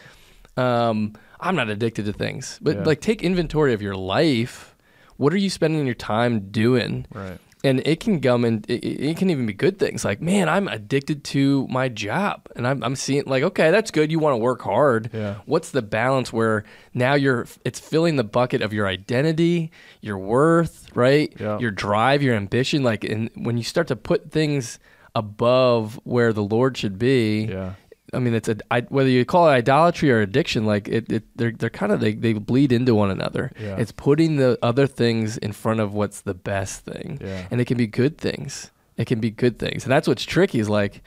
Um, 0.58 1.14
I'm 1.40 1.56
not 1.56 1.70
addicted 1.70 2.06
to 2.06 2.14
things, 2.14 2.60
but 2.62 2.76
Yeah. 2.78 2.84
like 2.84 3.00
take 3.02 3.24
inventory 3.24 3.74
of 3.74 3.82
your 3.82 3.96
life. 3.96 4.75
What 5.18 5.34
are 5.34 5.38
you 5.38 5.50
spending 5.50 5.86
your 5.86 5.96
time 5.96 6.52
doing? 6.52 7.06
right, 7.14 7.40
and 7.64 7.82
it 7.88 8.00
can 8.00 8.20
come 8.22 8.46
and 8.46 8.64
it, 8.70 8.84
it 8.86 9.18
can 9.18 9.30
even 9.32 9.46
be 9.48 9.54
good 9.54 9.80
things 9.80 10.06
like 10.06 10.22
man 10.22 10.48
i'm 10.48 10.68
addicted 10.68 11.24
to 11.24 11.66
my 11.68 11.90
job 11.90 12.48
and 12.56 12.68
i'm, 12.68 12.84
I'm 12.84 12.96
seeing 12.96 13.24
like 13.26 13.42
okay 13.42 13.72
that's 13.72 13.90
good 13.90 14.12
you 14.12 14.20
want 14.20 14.34
to 14.34 14.38
work 14.38 14.62
hard 14.62 15.10
Yeah. 15.12 15.36
what's 15.48 15.72
the 15.72 15.82
balance 15.82 16.32
where 16.32 16.64
now 16.94 17.16
you're 17.16 17.48
it's 17.64 17.80
filling 17.80 18.18
the 18.18 18.24
bucket 18.24 18.62
of 18.62 18.72
your 18.72 18.86
identity 18.88 19.72
your 20.02 20.20
worth 20.20 20.90
right 20.96 21.34
Yeah. 21.40 21.58
your 21.58 21.72
drive 21.72 22.22
your 22.22 22.36
ambition 22.36 22.84
like 22.84 23.04
and 23.04 23.32
when 23.36 23.58
you 23.58 23.64
start 23.64 23.88
to 23.88 23.96
put 23.96 24.32
things 24.32 24.78
above 25.16 26.00
where 26.04 26.34
the 26.34 26.44
lord 26.44 26.78
should 26.78 27.00
be 27.00 27.46
yeah, 27.46 27.74
I 28.16 28.20
mean, 28.20 28.34
it's 28.34 28.50
a 28.50 28.58
I, 28.72 28.82
whether 28.82 29.10
you 29.10 29.26
call 29.26 29.48
it 29.48 29.52
idolatry 29.52 30.10
or 30.12 30.22
addiction, 30.22 30.66
like 30.66 30.88
it, 30.88 31.12
it 31.12 31.24
they're 31.36 31.52
they're 31.52 31.70
kind 31.70 31.92
of 31.92 32.00
they, 32.00 32.14
they 32.14 32.34
bleed 32.34 32.72
into 32.72 32.96
one 32.96 33.12
another. 33.12 33.52
Yeah. 33.60 33.76
It's 33.78 33.92
putting 33.92 34.38
the 34.38 34.58
other 34.62 34.88
things 34.88 35.38
in 35.38 35.52
front 35.52 35.80
of 35.82 35.94
what's 35.94 36.22
the 36.22 36.34
best 36.34 36.86
thing, 36.86 37.20
Yeah. 37.22 37.48
and 37.52 37.62
it 37.62 37.66
can 37.66 37.78
be 37.78 37.88
good 37.88 38.18
things. 38.18 38.72
It 38.98 39.06
can 39.06 39.20
be 39.20 39.30
good 39.30 39.60
things, 39.60 39.84
and 39.84 39.92
that's 39.92 40.08
what's 40.08 40.24
tricky. 40.24 40.60
Is 40.60 40.70
like, 40.70 41.04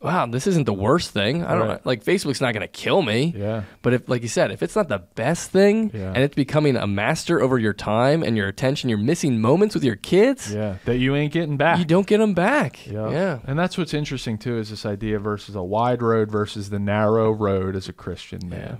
wow, 0.00 0.26
this 0.26 0.46
isn't 0.46 0.64
the 0.64 0.72
worst 0.72 1.10
thing. 1.10 1.42
I 1.44 1.54
don't 1.56 1.68
Right. 1.68 1.84
like 1.86 2.04
Facebook's 2.04 2.40
not 2.40 2.54
going 2.54 2.60
to 2.62 2.68
kill 2.68 3.02
me. 3.02 3.34
yeah, 3.36 3.62
But 3.82 3.94
if, 3.94 4.08
like 4.08 4.22
you 4.22 4.28
said, 4.28 4.50
if 4.52 4.62
it's 4.62 4.76
not 4.76 4.88
the 4.88 5.00
best 5.16 5.50
thing, 5.50 5.90
Yeah. 5.92 6.12
and 6.14 6.18
it's 6.18 6.36
becoming 6.36 6.76
a 6.76 6.86
master 6.86 7.40
over 7.40 7.58
your 7.58 7.72
time 7.72 8.22
and 8.22 8.36
your 8.36 8.46
attention, 8.46 8.88
you're 8.88 8.98
missing 8.98 9.40
moments 9.40 9.74
with 9.74 9.82
your 9.82 9.96
kids. 9.96 10.54
yeah. 10.54 10.76
That 10.84 10.98
you 10.98 11.16
ain't 11.16 11.32
getting 11.32 11.56
back. 11.56 11.78
You 11.80 11.84
don't 11.84 12.06
get 12.06 12.18
them 12.18 12.32
back. 12.34 12.86
Yeah. 12.86 13.10
Yeah. 13.10 13.38
And 13.44 13.58
that's 13.58 13.76
what's 13.76 13.92
interesting 13.92 14.38
too 14.38 14.58
is 14.58 14.70
this 14.70 14.86
idea 14.86 15.18
versus 15.18 15.56
a 15.56 15.62
wide 15.64 16.00
road 16.02 16.30
versus 16.30 16.70
the 16.70 16.78
narrow 16.78 17.32
road 17.32 17.74
as 17.74 17.88
a 17.88 17.92
Christian 17.92 18.48
man. 18.48 18.60
Yeah. 18.60 18.76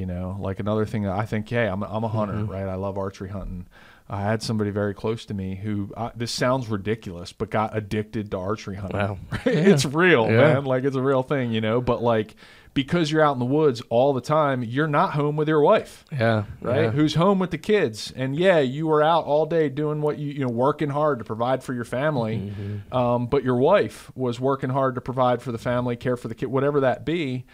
You 0.00 0.06
know, 0.06 0.36
like 0.38 0.60
another 0.60 0.84
thing 0.84 1.02
that 1.02 1.12
I 1.16 1.24
think, 1.24 1.48
hey, 1.48 1.66
I'm, 1.66 1.82
I'm 1.82 2.04
a 2.04 2.08
hunter, 2.08 2.34
Mm-hmm. 2.34 2.52
right? 2.52 2.68
I 2.68 2.74
love 2.76 2.96
archery 2.98 3.30
hunting. 3.30 3.66
I 4.10 4.22
had 4.22 4.42
somebody 4.42 4.70
very 4.70 4.94
close 4.94 5.26
to 5.26 5.34
me 5.34 5.54
who, 5.56 5.92
uh, 5.96 6.10
this 6.16 6.32
sounds 6.32 6.68
ridiculous, 6.68 7.32
but 7.32 7.50
got 7.50 7.76
addicted 7.76 8.30
to 8.30 8.38
archery 8.38 8.76
hunting. 8.76 8.98
Wow. 8.98 9.18
it's 9.44 9.84
real, 9.84 10.26
Yeah. 10.26 10.54
man. 10.54 10.64
Like 10.64 10.84
it's 10.84 10.96
a 10.96 11.02
real 11.02 11.22
thing, 11.22 11.52
you 11.52 11.60
know, 11.60 11.80
but 11.82 12.02
like 12.02 12.34
because 12.74 13.10
you're 13.10 13.22
out 13.22 13.32
in 13.32 13.38
the 13.40 13.44
woods 13.44 13.82
all 13.90 14.12
the 14.12 14.20
time, 14.20 14.62
you're 14.62 14.86
not 14.86 15.12
home 15.12 15.34
with 15.36 15.48
your 15.48 15.60
wife 15.60 16.04
Yeah. 16.12 16.44
right? 16.62 16.82
Yeah. 16.84 16.90
Who's 16.90 17.14
home 17.16 17.38
with 17.40 17.50
the 17.50 17.58
kids, 17.58 18.12
and 18.14 18.36
yeah, 18.36 18.60
you 18.60 18.86
were 18.86 19.02
out 19.02 19.24
all 19.24 19.46
day 19.46 19.68
doing 19.68 20.00
what 20.00 20.18
you 20.18 20.32
you 20.32 20.40
know 20.40 20.48
working 20.52 20.88
hard 20.90 21.18
to 21.18 21.24
provide 21.24 21.62
for 21.62 21.74
your 21.74 21.84
family, 21.84 22.36
Mm-hmm. 22.38 22.96
um, 22.96 23.26
but 23.26 23.42
your 23.44 23.56
wife 23.56 24.10
was 24.14 24.38
working 24.38 24.70
hard 24.70 24.94
to 24.94 25.00
provide 25.00 25.42
for 25.42 25.50
the 25.52 25.58
family, 25.58 25.96
care 25.96 26.16
for 26.16 26.28
the 26.28 26.34
kid, 26.36 26.46
whatever 26.46 26.80
that 26.80 27.04
be, 27.04 27.44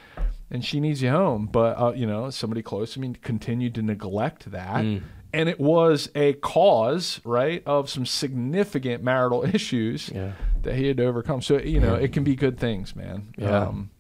and 0.51 0.63
she 0.65 0.79
needs 0.79 1.01
you 1.03 1.11
home. 1.11 1.49
But 1.51 1.81
uh, 1.81 1.93
you 1.97 2.07
know, 2.07 2.29
somebody 2.31 2.61
close. 2.63 2.97
I 2.97 3.01
mean, 3.01 3.15
continued 3.23 3.75
to 3.77 3.83
neglect 3.83 4.51
that. 4.51 4.85
Mm. 4.85 5.03
And 5.35 5.49
it 5.49 5.59
was 5.61 6.11
a 6.15 6.35
cause, 6.35 7.21
right, 7.25 7.63
of 7.67 7.91
some 7.91 8.07
significant 8.07 9.03
marital 9.03 9.45
issues 9.55 10.11
Yeah. 10.15 10.33
that 10.63 10.75
he 10.77 10.87
had 10.89 10.97
to 10.99 11.05
overcome. 11.07 11.43
So 11.43 11.59
you 11.59 11.81
know, 11.81 11.95
it 11.95 12.13
can 12.13 12.25
be 12.25 12.35
good 12.37 12.59
things, 12.59 12.95
man. 12.97 13.35
Yeah. 13.37 13.65
Um, 13.67 13.91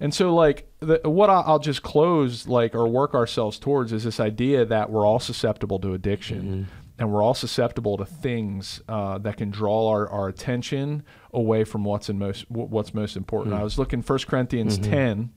and 0.00 0.12
so, 0.12 0.34
like, 0.34 0.68
the, 0.80 1.00
what 1.04 1.30
I- 1.30 1.42
I'll 1.46 1.60
just 1.60 1.82
close, 1.82 2.46
like, 2.48 2.74
or 2.74 2.86
work 2.88 3.14
ourselves 3.14 3.58
towards 3.58 3.92
is 3.92 4.02
this 4.04 4.18
idea 4.20 4.64
that 4.64 4.90
we're 4.90 5.06
all 5.06 5.20
susceptible 5.20 5.78
to 5.80 5.94
addiction. 5.94 6.68
And 6.96 7.12
we're 7.12 7.22
all 7.22 7.34
susceptible 7.34 7.96
to 7.96 8.04
things 8.04 8.80
uh, 8.88 9.18
that 9.18 9.36
can 9.36 9.50
draw 9.50 9.88
our, 9.88 10.08
our 10.08 10.28
attention 10.28 11.02
away 11.32 11.64
from 11.64 11.82
what's 11.84 12.08
in 12.08 12.18
most 12.20 12.48
what's 12.48 12.94
most 12.94 13.16
important. 13.16 13.52
I 13.54 13.64
was 13.64 13.78
looking 13.78 14.00
1 14.00 14.18
Corinthians 14.28 14.78
10. 14.78 15.30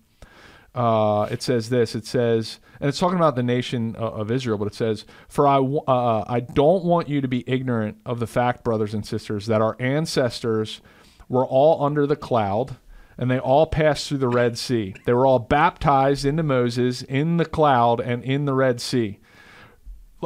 Uh, 0.77 1.27
it 1.31 1.41
says 1.41 1.69
this. 1.69 1.95
It 1.95 2.05
says, 2.05 2.59
and 2.79 2.87
it's 2.87 2.99
talking 2.99 3.17
about 3.17 3.35
the 3.35 3.41
nation 3.41 3.95
uh, 3.97 4.01
of 4.01 4.29
Israel, 4.29 4.59
but 4.59 4.67
it 4.67 4.75
says, 4.75 5.05
"For 5.27 5.47
I, 5.47 5.55
w- 5.55 5.81
uh, 5.87 6.23
I 6.27 6.39
don't 6.39 6.85
want 6.85 7.09
you 7.09 7.19
to 7.19 7.27
be 7.27 7.43
ignorant 7.47 7.97
of 8.05 8.19
the 8.19 8.27
fact, 8.27 8.63
brothers 8.63 8.93
and 8.93 9.03
sisters, 9.03 9.47
that 9.47 9.59
our 9.59 9.75
ancestors 9.79 10.81
were 11.27 11.45
all 11.45 11.83
under 11.83 12.05
the 12.05 12.15
cloud, 12.15 12.77
and 13.17 13.31
they 13.31 13.39
all 13.39 13.65
passed 13.65 14.07
through 14.07 14.19
the 14.19 14.29
Red 14.29 14.55
Sea. 14.57 14.93
They 15.05 15.13
were 15.13 15.25
all 15.25 15.39
baptized 15.39 16.25
into 16.25 16.43
Moses 16.43 17.01
in 17.01 17.37
the 17.37 17.45
cloud 17.45 17.99
and 17.99 18.23
in 18.23 18.45
the 18.45 18.53
Red 18.53 18.79
Sea." 18.79 19.19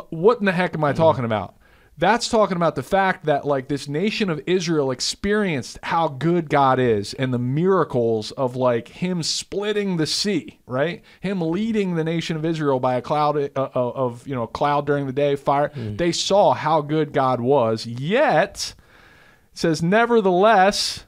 What 0.09 0.39
in 0.39 0.45
the 0.45 0.51
heck 0.51 0.73
am 0.73 0.83
I 0.83 0.91
talking 0.93 1.25
about? 1.25 1.55
That's 2.01 2.29
talking 2.29 2.57
about 2.57 2.73
the 2.73 2.81
fact 2.81 3.25
that 3.25 3.45
like 3.45 3.67
this 3.67 3.87
nation 3.87 4.31
of 4.31 4.41
Israel 4.47 4.89
experienced 4.89 5.77
how 5.83 6.07
good 6.07 6.49
God 6.49 6.79
is 6.79 7.13
and 7.13 7.31
the 7.31 7.37
miracles 7.37 8.31
of 8.31 8.55
like 8.55 8.87
him 8.87 9.21
splitting 9.21 9.97
the 9.97 10.07
sea, 10.07 10.59
right? 10.65 11.03
Him 11.19 11.41
leading 11.41 11.93
the 11.93 12.03
nation 12.03 12.35
of 12.35 12.43
Israel 12.43 12.79
by 12.79 12.95
a 12.95 13.03
cloud 13.03 13.37
uh, 13.37 13.49
uh, 13.55 13.69
of, 13.75 14.27
you 14.27 14.33
know, 14.33 14.47
cloud 14.47 14.87
during 14.87 15.05
the 15.05 15.13
day, 15.13 15.35
fire. 15.35 15.71
They 15.75 16.11
saw 16.11 16.53
how 16.53 16.81
good 16.81 17.13
God 17.13 17.39
was. 17.39 17.85
Yet 17.85 18.73
it 19.53 19.59
says 19.59 19.83
nevertheless 19.83 21.05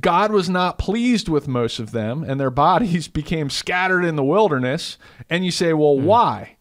God 0.00 0.32
was 0.32 0.48
not 0.48 0.78
pleased 0.78 1.28
with 1.28 1.48
most 1.48 1.78
of 1.78 1.90
them, 1.90 2.24
and 2.24 2.40
their 2.40 2.50
bodies 2.50 3.08
became 3.20 3.50
scattered 3.50 4.06
in 4.06 4.16
the 4.16 4.24
wilderness. 4.24 4.96
And 5.28 5.44
you 5.44 5.50
say, 5.50 5.74
well, 5.74 6.00
why? 6.00 6.55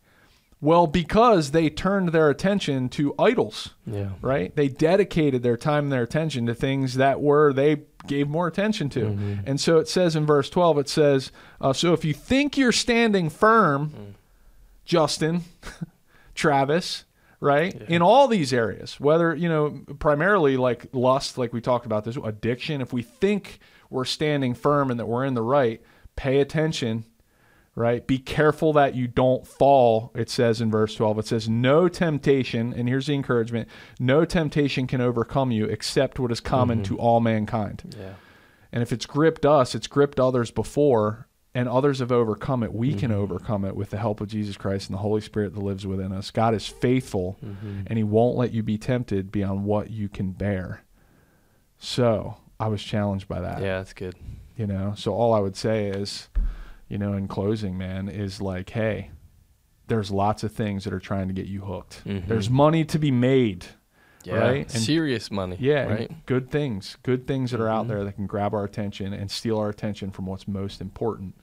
Well, 0.61 0.87
because 0.87 1.51
they 1.51 1.69
turned 1.69 2.09
their 2.09 2.29
attention 2.29 2.89
to 2.89 3.13
idols, 3.19 3.71
Yeah. 3.85 4.09
right? 4.21 4.55
They 4.55 4.67
dedicated 4.67 5.43
their 5.43 5.57
time 5.57 5.85
and 5.85 5.91
their 5.91 6.01
attention 6.03 6.45
to 6.47 6.55
things 6.55 6.95
that 6.95 7.21
were 7.21 7.53
they 7.53 7.81
gave 8.07 8.27
more 8.29 8.47
attention 8.47 8.89
to. 8.89 9.17
And 9.45 9.59
so 9.59 9.77
it 9.79 9.87
says 9.87 10.15
in 10.15 10.25
verse 10.25 10.49
12, 10.49 10.77
it 10.79 10.89
says, 10.89 11.31
uh, 11.59 11.73
So 11.73 11.93
if 11.93 12.05
you 12.05 12.13
think 12.13 12.57
you're 12.57 12.71
standing 12.71 13.29
firm, 13.29 14.15
Justin, 14.85 15.41
Travis, 16.35 17.05
right? 17.39 17.73
In 17.89 18.01
all 18.01 18.27
these 18.27 18.53
areas, 18.53 18.99
whether, 18.99 19.35
you 19.35 19.49
know, 19.49 19.81
primarily 19.99 20.57
like 20.57 20.87
lust, 20.93 21.37
like 21.37 21.53
we 21.53 21.61
talked 21.61 21.85
about 21.85 22.05
this, 22.05 22.17
addiction, 22.17 22.81
if 22.81 22.93
we 22.93 23.01
think 23.01 23.59
we're 23.89 24.05
standing 24.05 24.53
firm 24.53 24.89
and 24.91 24.99
that 24.99 25.05
we're 25.07 25.25
in 25.25 25.33
the 25.33 25.41
right, 25.43 25.81
pay 26.15 26.39
attention, 26.39 27.03
right? 27.75 28.07
Be 28.07 28.17
careful 28.17 28.73
that 28.73 28.95
you 28.95 29.07
don't 29.07 29.45
fall, 29.45 30.11
it 30.15 30.29
says 30.29 30.61
in 30.61 30.71
verse 30.71 30.95
12. 30.95 31.19
It 31.19 31.27
says, 31.27 31.49
No 31.49 31.87
temptation, 31.87 32.73
and 32.73 32.87
here's 32.87 33.07
the 33.07 33.13
encouragement 33.13 33.67
no 33.99 34.25
temptation 34.25 34.87
can 34.87 35.01
overcome 35.01 35.51
you 35.51 35.65
except 35.65 36.19
what 36.19 36.31
is 36.31 36.39
common 36.39 36.81
mm-hmm. 36.81 36.95
to 36.95 36.99
all 36.99 37.19
mankind. 37.19 37.95
Yeah. 37.99 38.13
And 38.71 38.81
if 38.81 38.91
it's 38.91 39.05
gripped 39.05 39.45
us, 39.45 39.75
it's 39.75 39.87
gripped 39.87 40.19
others 40.19 40.51
before, 40.51 41.27
and 41.53 41.69
others 41.69 41.99
have 41.99 42.11
overcome 42.11 42.63
it. 42.63 42.73
We 42.73 42.93
can 42.93 43.11
mm-hmm. 43.11 43.21
overcome 43.21 43.63
it 43.63 43.75
with 43.75 43.89
the 43.89 43.97
help 43.97 44.19
of 44.19 44.27
Jesus 44.27 44.57
Christ 44.57 44.89
and 44.89 44.97
the 44.97 45.01
Holy 45.01 45.21
Spirit 45.21 45.53
that 45.53 45.61
lives 45.61 45.87
within 45.87 46.11
us. 46.11 46.31
God 46.31 46.53
is 46.53 46.67
faithful, 46.67 47.37
mm-hmm. 47.43 47.81
and 47.87 47.97
He 47.97 48.03
won't 48.03 48.37
let 48.37 48.53
you 48.53 48.63
be 48.63 48.77
tempted 48.77 49.31
beyond 49.31 49.63
what 49.65 49.91
you 49.91 50.09
can 50.09 50.31
bear. 50.31 50.83
So 51.77 52.37
I 52.59 52.67
was 52.67 52.81
challenged 52.81 53.27
by 53.27 53.41
that 53.41 53.61
Yeah, 53.61 53.77
that's 53.77 53.93
good. 53.93 54.15
you 54.55 54.65
know 54.65 54.93
so 54.95 55.13
all 55.13 55.33
i 55.33 55.39
would 55.39 55.55
say 55.55 55.87
is 55.87 56.29
you 56.87 56.97
know 56.97 57.13
in 57.13 57.27
closing 57.27 57.77
man 57.77 58.07
is 58.07 58.41
like 58.41 58.69
hey 58.71 59.11
there's 59.87 60.09
lots 60.11 60.43
of 60.43 60.51
things 60.51 60.83
that 60.83 60.93
are 60.93 60.99
trying 60.99 61.27
to 61.27 61.33
get 61.33 61.45
you 61.47 61.61
hooked 61.61 62.03
Mhm. 62.05 62.27
there's 62.27 62.49
money 62.49 62.83
to 62.85 62.99
be 62.99 63.11
made 63.11 63.65
Yeah. 64.23 64.37
Right? 64.37 64.73
And- 64.73 64.83
Serious 64.83 65.29
money. 65.29 65.55
yeah 65.59 65.85
Right. 65.85 66.25
good 66.25 66.49
things 66.49 66.97
good 67.03 67.27
things 67.27 67.51
that 67.51 67.59
are 67.61 67.69
out 67.69 67.85
Mhm. 67.85 67.89
there 67.89 68.03
that 68.03 68.13
can 68.13 68.25
grab 68.27 68.53
our 68.53 68.63
attention 68.63 69.13
and 69.13 69.29
steal 69.29 69.57
our 69.59 69.69
attention 69.69 70.09
from 70.11 70.25
what's 70.25 70.47
most 70.47 70.81
important 70.81 71.35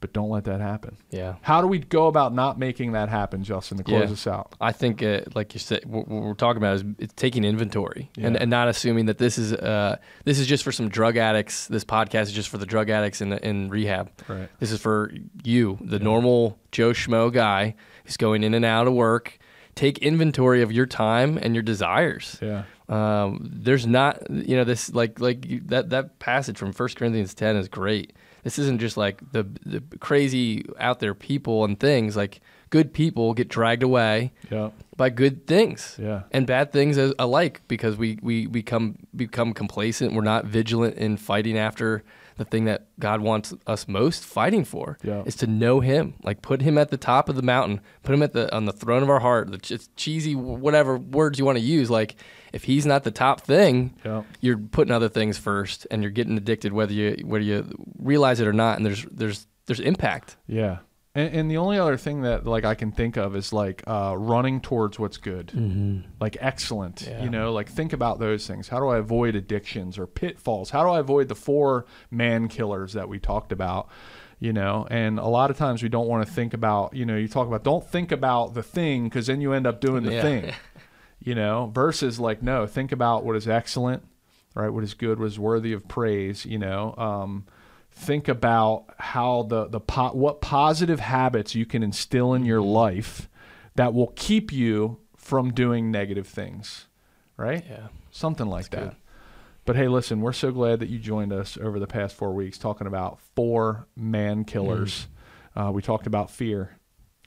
but 0.00 0.12
don't 0.12 0.30
let 0.30 0.44
that 0.44 0.60
happen 0.60 0.96
Yeah. 1.10 1.34
how 1.42 1.60
do 1.60 1.66
we 1.66 1.78
go 1.78 2.06
about 2.06 2.34
not 2.34 2.58
making 2.58 2.92
that 2.92 3.08
happen 3.08 3.42
justin 3.44 3.78
to 3.78 3.84
close 3.84 4.06
Yeah. 4.08 4.12
us 4.12 4.26
out 4.26 4.54
I 4.60 4.72
think, 4.72 5.02
uh, 5.02 5.20
like 5.34 5.54
you 5.54 5.60
said, 5.60 5.84
what 5.86 6.08
what 6.08 6.22
we're 6.22 6.34
talking 6.34 6.58
about 6.58 6.76
is 6.76 6.84
it's 6.98 7.14
taking 7.14 7.44
inventory 7.44 8.10
and, 8.16 8.34
Yeah. 8.34 8.40
and 8.42 8.50
not 8.50 8.68
assuming 8.68 9.06
that 9.06 9.18
this 9.18 9.38
is 9.38 9.52
uh, 9.52 9.96
this 10.24 10.38
is 10.38 10.46
just 10.46 10.64
for 10.64 10.72
some 10.72 10.88
drug 10.88 11.16
addicts. 11.16 11.66
This 11.68 11.84
podcast 11.84 12.22
is 12.22 12.32
just 12.32 12.48
for 12.48 12.58
the 12.58 12.66
drug 12.66 12.90
addicts 12.90 13.20
in 13.20 13.32
in 13.34 13.68
rehab. 13.70 14.10
right 14.28 14.48
This 14.58 14.72
is 14.72 14.80
for 14.80 15.12
you, 15.44 15.78
the 15.80 15.98
normal 15.98 16.58
Joe 16.72 16.90
Schmo 16.90 17.32
guy 17.32 17.74
who's 18.04 18.16
going 18.16 18.42
in 18.44 18.54
and 18.54 18.64
out 18.64 18.86
of 18.86 18.92
work. 18.94 19.38
Take 19.74 19.98
inventory 19.98 20.62
of 20.62 20.72
your 20.72 20.86
time 20.86 21.38
and 21.40 21.54
your 21.54 21.62
desires. 21.62 22.38
yeah 22.42 22.64
Um, 22.88 23.48
there's 23.54 23.86
not, 23.86 24.28
you 24.30 24.56
know, 24.56 24.64
this 24.64 24.92
like 24.92 25.20
like 25.20 25.46
you, 25.46 25.60
that 25.66 25.90
that 25.90 26.18
passage 26.18 26.58
from 26.58 26.72
1 26.72 26.88
Corinthians 26.96 27.34
10 27.34 27.56
is 27.56 27.68
great. 27.68 28.12
This 28.42 28.58
isn't 28.58 28.80
just 28.80 28.96
like 28.96 29.20
the 29.32 29.46
the 29.64 29.82
crazy 29.98 30.64
out 30.78 31.00
there 31.00 31.14
people 31.14 31.64
and 31.64 31.78
things. 31.78 32.16
Like 32.16 32.40
good 32.70 32.92
people 32.92 33.34
get 33.34 33.48
dragged 33.48 33.82
away 33.82 34.32
yeah 34.48 34.70
by 34.96 35.10
good 35.10 35.44
things 35.46 35.96
yeah 36.00 36.22
and 36.30 36.46
bad 36.46 36.72
things 36.72 36.96
alike 37.18 37.60
because 37.66 37.96
we, 37.96 38.16
we 38.22 38.46
become 38.46 38.96
become 39.14 39.52
complacent. 39.52 40.14
We're 40.14 40.22
not 40.22 40.44
vigilant 40.44 40.96
in 40.96 41.16
fighting 41.16 41.58
after 41.58 42.04
the 42.40 42.46
thing 42.46 42.64
that 42.64 42.86
God 42.98 43.20
wants 43.20 43.52
us 43.66 43.86
most 43.86 44.24
fighting 44.24 44.64
for. 44.64 44.96
Yeah. 45.04 45.22
Is 45.26 45.36
to 45.36 45.46
know 45.46 45.80
Him, 45.80 46.14
like 46.22 46.40
put 46.40 46.62
Him 46.62 46.78
at 46.78 46.88
the 46.90 46.96
top 46.96 47.28
of 47.28 47.36
the 47.36 47.42
mountain, 47.42 47.82
put 48.02 48.14
Him 48.14 48.22
at 48.22 48.32
the 48.32 48.52
on 48.56 48.64
the 48.64 48.72
throne 48.72 49.02
of 49.02 49.10
our 49.10 49.20
heart. 49.20 49.50
The 49.50 49.58
ch- 49.58 49.94
cheesy 49.94 50.34
whatever 50.34 50.96
words 50.96 51.38
you 51.38 51.44
want 51.44 51.58
to 51.58 51.64
use, 51.64 51.90
like 51.90 52.16
if 52.54 52.64
He's 52.64 52.86
not 52.86 53.04
the 53.04 53.10
top 53.10 53.42
thing, 53.42 53.94
yeah 54.04 54.22
you're 54.40 54.56
putting 54.56 54.92
other 54.92 55.10
things 55.10 55.36
first, 55.36 55.86
and 55.90 56.02
you're 56.02 56.10
getting 56.10 56.38
addicted 56.38 56.72
whether 56.72 56.94
you 56.94 57.22
whether 57.26 57.44
you 57.44 57.66
realize 57.98 58.40
it 58.40 58.48
or 58.48 58.54
not. 58.54 58.78
And 58.78 58.86
there's 58.86 59.04
there's 59.10 59.46
there's 59.66 59.80
impact. 59.80 60.38
Yeah. 60.46 60.78
And, 61.14 61.34
and 61.34 61.50
the 61.50 61.56
only 61.56 61.76
other 61.78 61.96
thing 61.96 62.22
that 62.22 62.46
like 62.46 62.64
I 62.64 62.74
can 62.76 62.92
think 62.92 63.16
of 63.16 63.34
is 63.34 63.52
like 63.52 63.82
uh, 63.86 64.14
running 64.16 64.60
towards 64.60 64.98
what's 64.98 65.16
good, 65.16 65.48
Mm-hmm. 65.48 66.08
like 66.20 66.36
excellent. 66.40 67.02
Yeah. 67.08 67.24
You 67.24 67.30
know, 67.30 67.52
like 67.52 67.68
think 67.68 67.92
about 67.92 68.20
those 68.20 68.46
things. 68.46 68.68
How 68.68 68.78
do 68.78 68.86
I 68.88 68.98
avoid 68.98 69.34
addictions 69.34 69.98
or 69.98 70.06
pitfalls? 70.06 70.70
How 70.70 70.84
do 70.84 70.90
I 70.90 71.00
avoid 71.00 71.28
the 71.28 71.34
four 71.34 71.86
man 72.10 72.46
killers 72.48 72.92
that 72.92 73.08
we 73.08 73.18
talked 73.18 73.50
about? 73.50 73.88
You 74.38 74.52
know, 74.54 74.86
and 74.90 75.18
a 75.18 75.26
lot 75.26 75.50
of 75.50 75.58
times 75.58 75.82
we 75.82 75.88
don't 75.90 76.06
want 76.08 76.26
to 76.26 76.32
think 76.32 76.54
about. 76.54 76.94
You 76.94 77.04
know, 77.04 77.16
you 77.16 77.28
talk 77.28 77.46
about 77.46 77.64
don't 77.64 77.86
think 77.86 78.12
about 78.12 78.54
the 78.54 78.62
thing 78.62 79.04
because 79.04 79.26
then 79.26 79.40
you 79.40 79.52
end 79.52 79.66
up 79.66 79.80
doing 79.80 80.04
the 80.04 80.12
Yeah. 80.14 80.22
thing. 80.22 80.52
You 81.22 81.34
know, 81.34 81.70
versus 81.74 82.18
like 82.18 82.42
no, 82.42 82.66
think 82.66 82.92
about 82.92 83.24
what 83.26 83.36
is 83.36 83.46
excellent, 83.46 84.02
right? 84.54 84.70
What 84.70 84.82
is 84.84 84.94
good, 84.94 85.18
what 85.18 85.26
is 85.26 85.38
worthy 85.38 85.74
of 85.74 85.86
praise. 85.86 86.46
You 86.46 86.56
know. 86.58 86.94
Um, 86.96 87.44
think 87.90 88.28
about 88.28 88.86
how 88.98 89.42
the 89.44 89.66
the 89.66 89.80
po- 89.80 90.12
what 90.12 90.40
positive 90.40 91.00
habits 91.00 91.54
you 91.54 91.66
can 91.66 91.82
instill 91.82 92.34
in 92.34 92.44
your 92.44 92.60
life 92.62 93.28
that 93.74 93.92
will 93.94 94.12
keep 94.16 94.52
you 94.52 94.98
from 95.16 95.52
doing 95.52 95.90
negative 95.90 96.26
things 96.26 96.86
right? 97.36 97.64
Yeah. 97.68 97.88
something 98.10 98.46
like 98.46 98.70
That's 98.70 98.84
that. 98.84 98.90
good. 98.90 98.96
but 99.64 99.76
hey 99.76 99.88
listen 99.88 100.20
we're 100.20 100.32
so 100.32 100.50
glad 100.50 100.80
that 100.80 100.88
you 100.88 100.98
joined 100.98 101.32
us 101.32 101.56
over 101.60 101.78
the 101.78 101.86
past 101.86 102.14
four 102.14 102.32
weeks 102.32 102.58
talking 102.58 102.86
about 102.86 103.18
four 103.34 103.86
man 103.96 104.44
killers. 104.44 105.06
Uh, 105.56 105.70
we 105.72 105.82
talked 105.82 106.06
about 106.06 106.30
fear. 106.30 106.76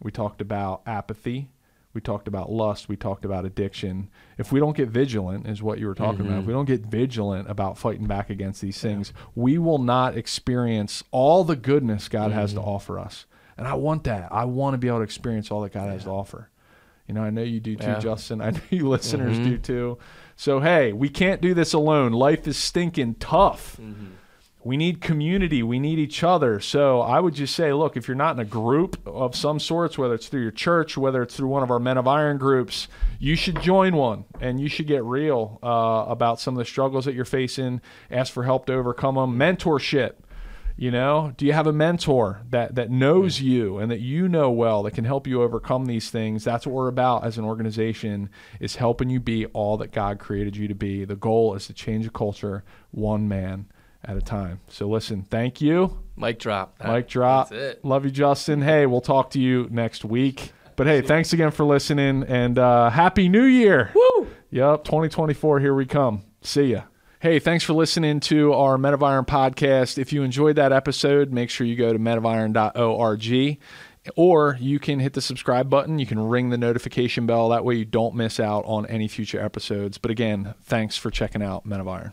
We 0.02 0.10
talked 0.12 0.40
about 0.42 0.82
apathy 0.86 1.50
we 1.94 2.02
talked 2.02 2.28
about 2.28 2.52
lust. 2.52 2.90
We 2.90 2.96
talked 2.96 3.24
about 3.24 3.46
addiction. 3.46 4.10
If 4.38 4.52
we 4.52 4.60
don't 4.60 4.76
get 4.76 4.90
vigilant 4.90 5.48
is 5.48 5.62
what 5.62 5.78
you 5.80 5.86
were 5.88 5.94
talking 5.94 6.22
about 6.22 6.40
if 6.40 6.44
Mhm. 6.44 6.48
we 6.48 6.54
don't 6.54 6.66
get 6.66 6.86
vigilant 6.86 7.50
about 7.50 7.78
fighting 7.78 8.08
back 8.08 8.30
against 8.30 8.62
these 8.62 8.80
things 8.82 9.14
we 9.36 9.58
will 9.58 9.78
not 9.78 10.18
experience 10.18 11.04
all 11.12 11.44
the 11.44 11.56
goodness 11.56 12.10
god 12.10 12.32
has 12.32 12.54
to 12.54 12.60
Mhm. 12.60 12.68
offer 12.68 12.98
us. 13.00 13.26
And 13.58 13.68
i 13.68 13.76
want 13.76 14.04
that. 14.06 14.28
I 14.32 14.46
want 14.46 14.74
to 14.74 14.78
be 14.80 14.88
able 14.88 14.98
to 15.00 15.04
experience 15.04 15.52
all 15.52 15.62
that 15.62 15.74
god 15.74 15.90
has 15.90 16.04
to 16.06 16.10
offer. 16.10 16.50
You 17.08 17.14
know 17.14 17.22
i 17.24 17.30
know 17.30 17.44
you 17.44 17.60
do 17.60 17.76
too 17.76 17.86
Yeah. 17.88 18.00
justin. 18.00 18.42
I 18.42 18.50
know 18.52 18.60
you 18.72 18.90
listeners 18.96 19.38
Mhm. 19.38 19.44
do 19.44 19.58
too. 19.60 19.98
So 20.36 20.60
hey 20.62 20.94
we 20.94 21.10
can't 21.10 21.42
do 21.42 21.54
this 21.54 21.74
alone. 21.74 22.12
Life 22.12 22.48
is 22.48 22.58
stinking 22.58 23.16
tough 23.16 23.80
we 24.66 24.78
need 24.78 25.02
community. 25.02 25.62
We 25.62 25.80
need 25.80 26.00
each 26.00 26.24
other. 26.24 26.60
So 26.60 27.02
i 27.02 27.20
would 27.20 27.34
just 27.36 27.56
say 27.56 27.74
look 27.74 27.98
if 27.98 28.08
you're 28.08 28.16
not 28.16 28.36
in 28.36 28.40
a 28.40 28.46
group 28.46 28.98
of 29.06 29.36
some 29.36 29.60
sorts 29.60 29.98
whether 29.98 30.14
it's 30.14 30.28
through 30.28 30.42
your 30.42 30.52
church 30.52 30.98
whether 30.98 31.22
it's 31.22 31.36
through 31.36 31.48
one 31.48 31.64
of 31.64 31.72
our 31.72 31.80
men 31.80 31.98
of 31.98 32.08
iron 32.08 32.38
groups 32.38 32.88
you 33.20 33.36
should 33.36 33.62
join 33.62 33.96
one 33.96 34.26
and 34.40 34.60
you 34.60 34.70
should 34.70 34.88
get 34.88 35.04
real 35.04 35.60
uh, 35.64 36.06
about 36.08 36.40
some 36.40 36.54
of 36.56 36.60
the 36.60 36.66
struggles 36.66 37.06
that 37.06 37.14
you're 37.14 37.26
facing. 37.26 37.82
Ask 38.10 38.32
for 38.32 38.44
help 38.44 38.66
to 38.68 38.74
overcome 38.74 39.16
them 39.16 39.38
mentorship. 39.38 40.14
You 40.76 40.90
know 40.90 41.34
do 41.38 41.46
you 41.46 41.54
have 41.54 41.68
a 41.68 41.74
mentor 41.74 42.42
that 42.50 42.76
that 42.76 42.90
knows 42.90 43.42
you 43.42 43.78
and 43.78 43.92
that 43.92 44.00
you 44.00 44.28
know 44.28 44.50
well 44.50 44.84
that 44.84 44.92
can 44.92 45.06
help 45.06 45.28
you 45.28 45.44
overcome 45.44 45.86
these 45.86 46.10
things? 46.10 46.44
That's 46.44 46.66
what 46.66 46.74
we're 46.74 46.88
about 46.88 47.26
as 47.26 47.38
an 47.38 47.46
organization 47.46 48.30
is 48.60 48.78
helping 48.78 49.10
you 49.10 49.20
be 49.20 49.46
all 49.48 49.78
that 49.78 49.92
god 49.92 50.20
created 50.20 50.56
you 50.56 50.68
to 50.68 50.76
be. 50.76 51.06
The 51.06 51.16
goal 51.16 51.54
is 51.54 51.68
to 51.68 51.74
change 51.74 52.08
a 52.08 52.10
culture 52.10 52.64
one 52.92 53.28
man 53.28 53.68
at 54.04 54.18
a 54.18 54.22
time 54.22 54.60
so 54.68 54.88
listen 54.88 55.24
thank 55.24 55.62
you 55.62 55.98
Mic 56.16 56.38
drop. 56.38 56.76
Mic 56.86 57.08
drop. 57.08 57.50
That's 57.50 57.78
it. 57.78 57.86
love 57.86 58.06
you 58.06 58.12
justin 58.12 58.62
hey 58.62 58.86
we'll 58.86 59.02
talk 59.02 59.32
to 59.32 59.40
you 59.40 59.68
next 59.72 60.04
week 60.06 60.52
but 60.76 60.86
hey 60.88 61.02
thanks 61.02 61.34
again 61.34 61.52
for 61.52 61.64
listening 61.66 62.24
and 62.24 62.58
uh, 62.60 62.90
happy 62.90 63.30
new 63.30 63.44
year 63.46 63.92
Woo! 63.96 64.28
Yep, 64.52 64.84
2024, 64.84 65.60
here 65.62 65.74
we 65.74 65.88
come. 65.88 66.22
See 66.44 66.74
ya. 66.74 66.84
Hey, 67.20 67.40
thanks 67.40 67.64
for 67.64 67.74
listening 67.74 68.20
to 68.20 68.54
our 68.54 68.78
Men 68.78 68.94
of 68.94 69.02
Iron 69.02 69.26
podcast. 69.26 69.98
If 69.98 70.14
you 70.14 70.22
enjoyed 70.22 70.58
that 70.58 70.72
episode, 70.72 71.32
make 71.32 71.50
sure 71.50 71.66
you 71.66 71.76
go 71.76 71.92
to 71.92 71.98
menofiron.org 71.98 73.58
or 74.16 74.58
you 74.62 74.78
can 74.80 75.00
hit 75.00 75.14
the 75.14 75.22
subscribe 75.22 75.72
button. 75.72 75.98
You 75.98 76.06
can 76.06 76.20
ring 76.20 76.52
the 76.52 76.58
notification 76.60 77.26
bell. 77.26 77.50
That 77.50 77.66
way 77.66 77.74
you 77.76 77.86
don't 77.86 78.14
miss 78.14 78.40
out 78.40 78.64
on 78.66 78.86
any 78.86 79.08
future 79.08 79.42
episodes. 79.44 79.98
But 79.98 80.12
again, 80.12 80.54
thanks 80.62 80.98
for 80.98 81.10
checking 81.10 81.42
out 81.42 81.66
Men 81.66 81.80
of 81.80 81.88
Iron. 81.88 82.12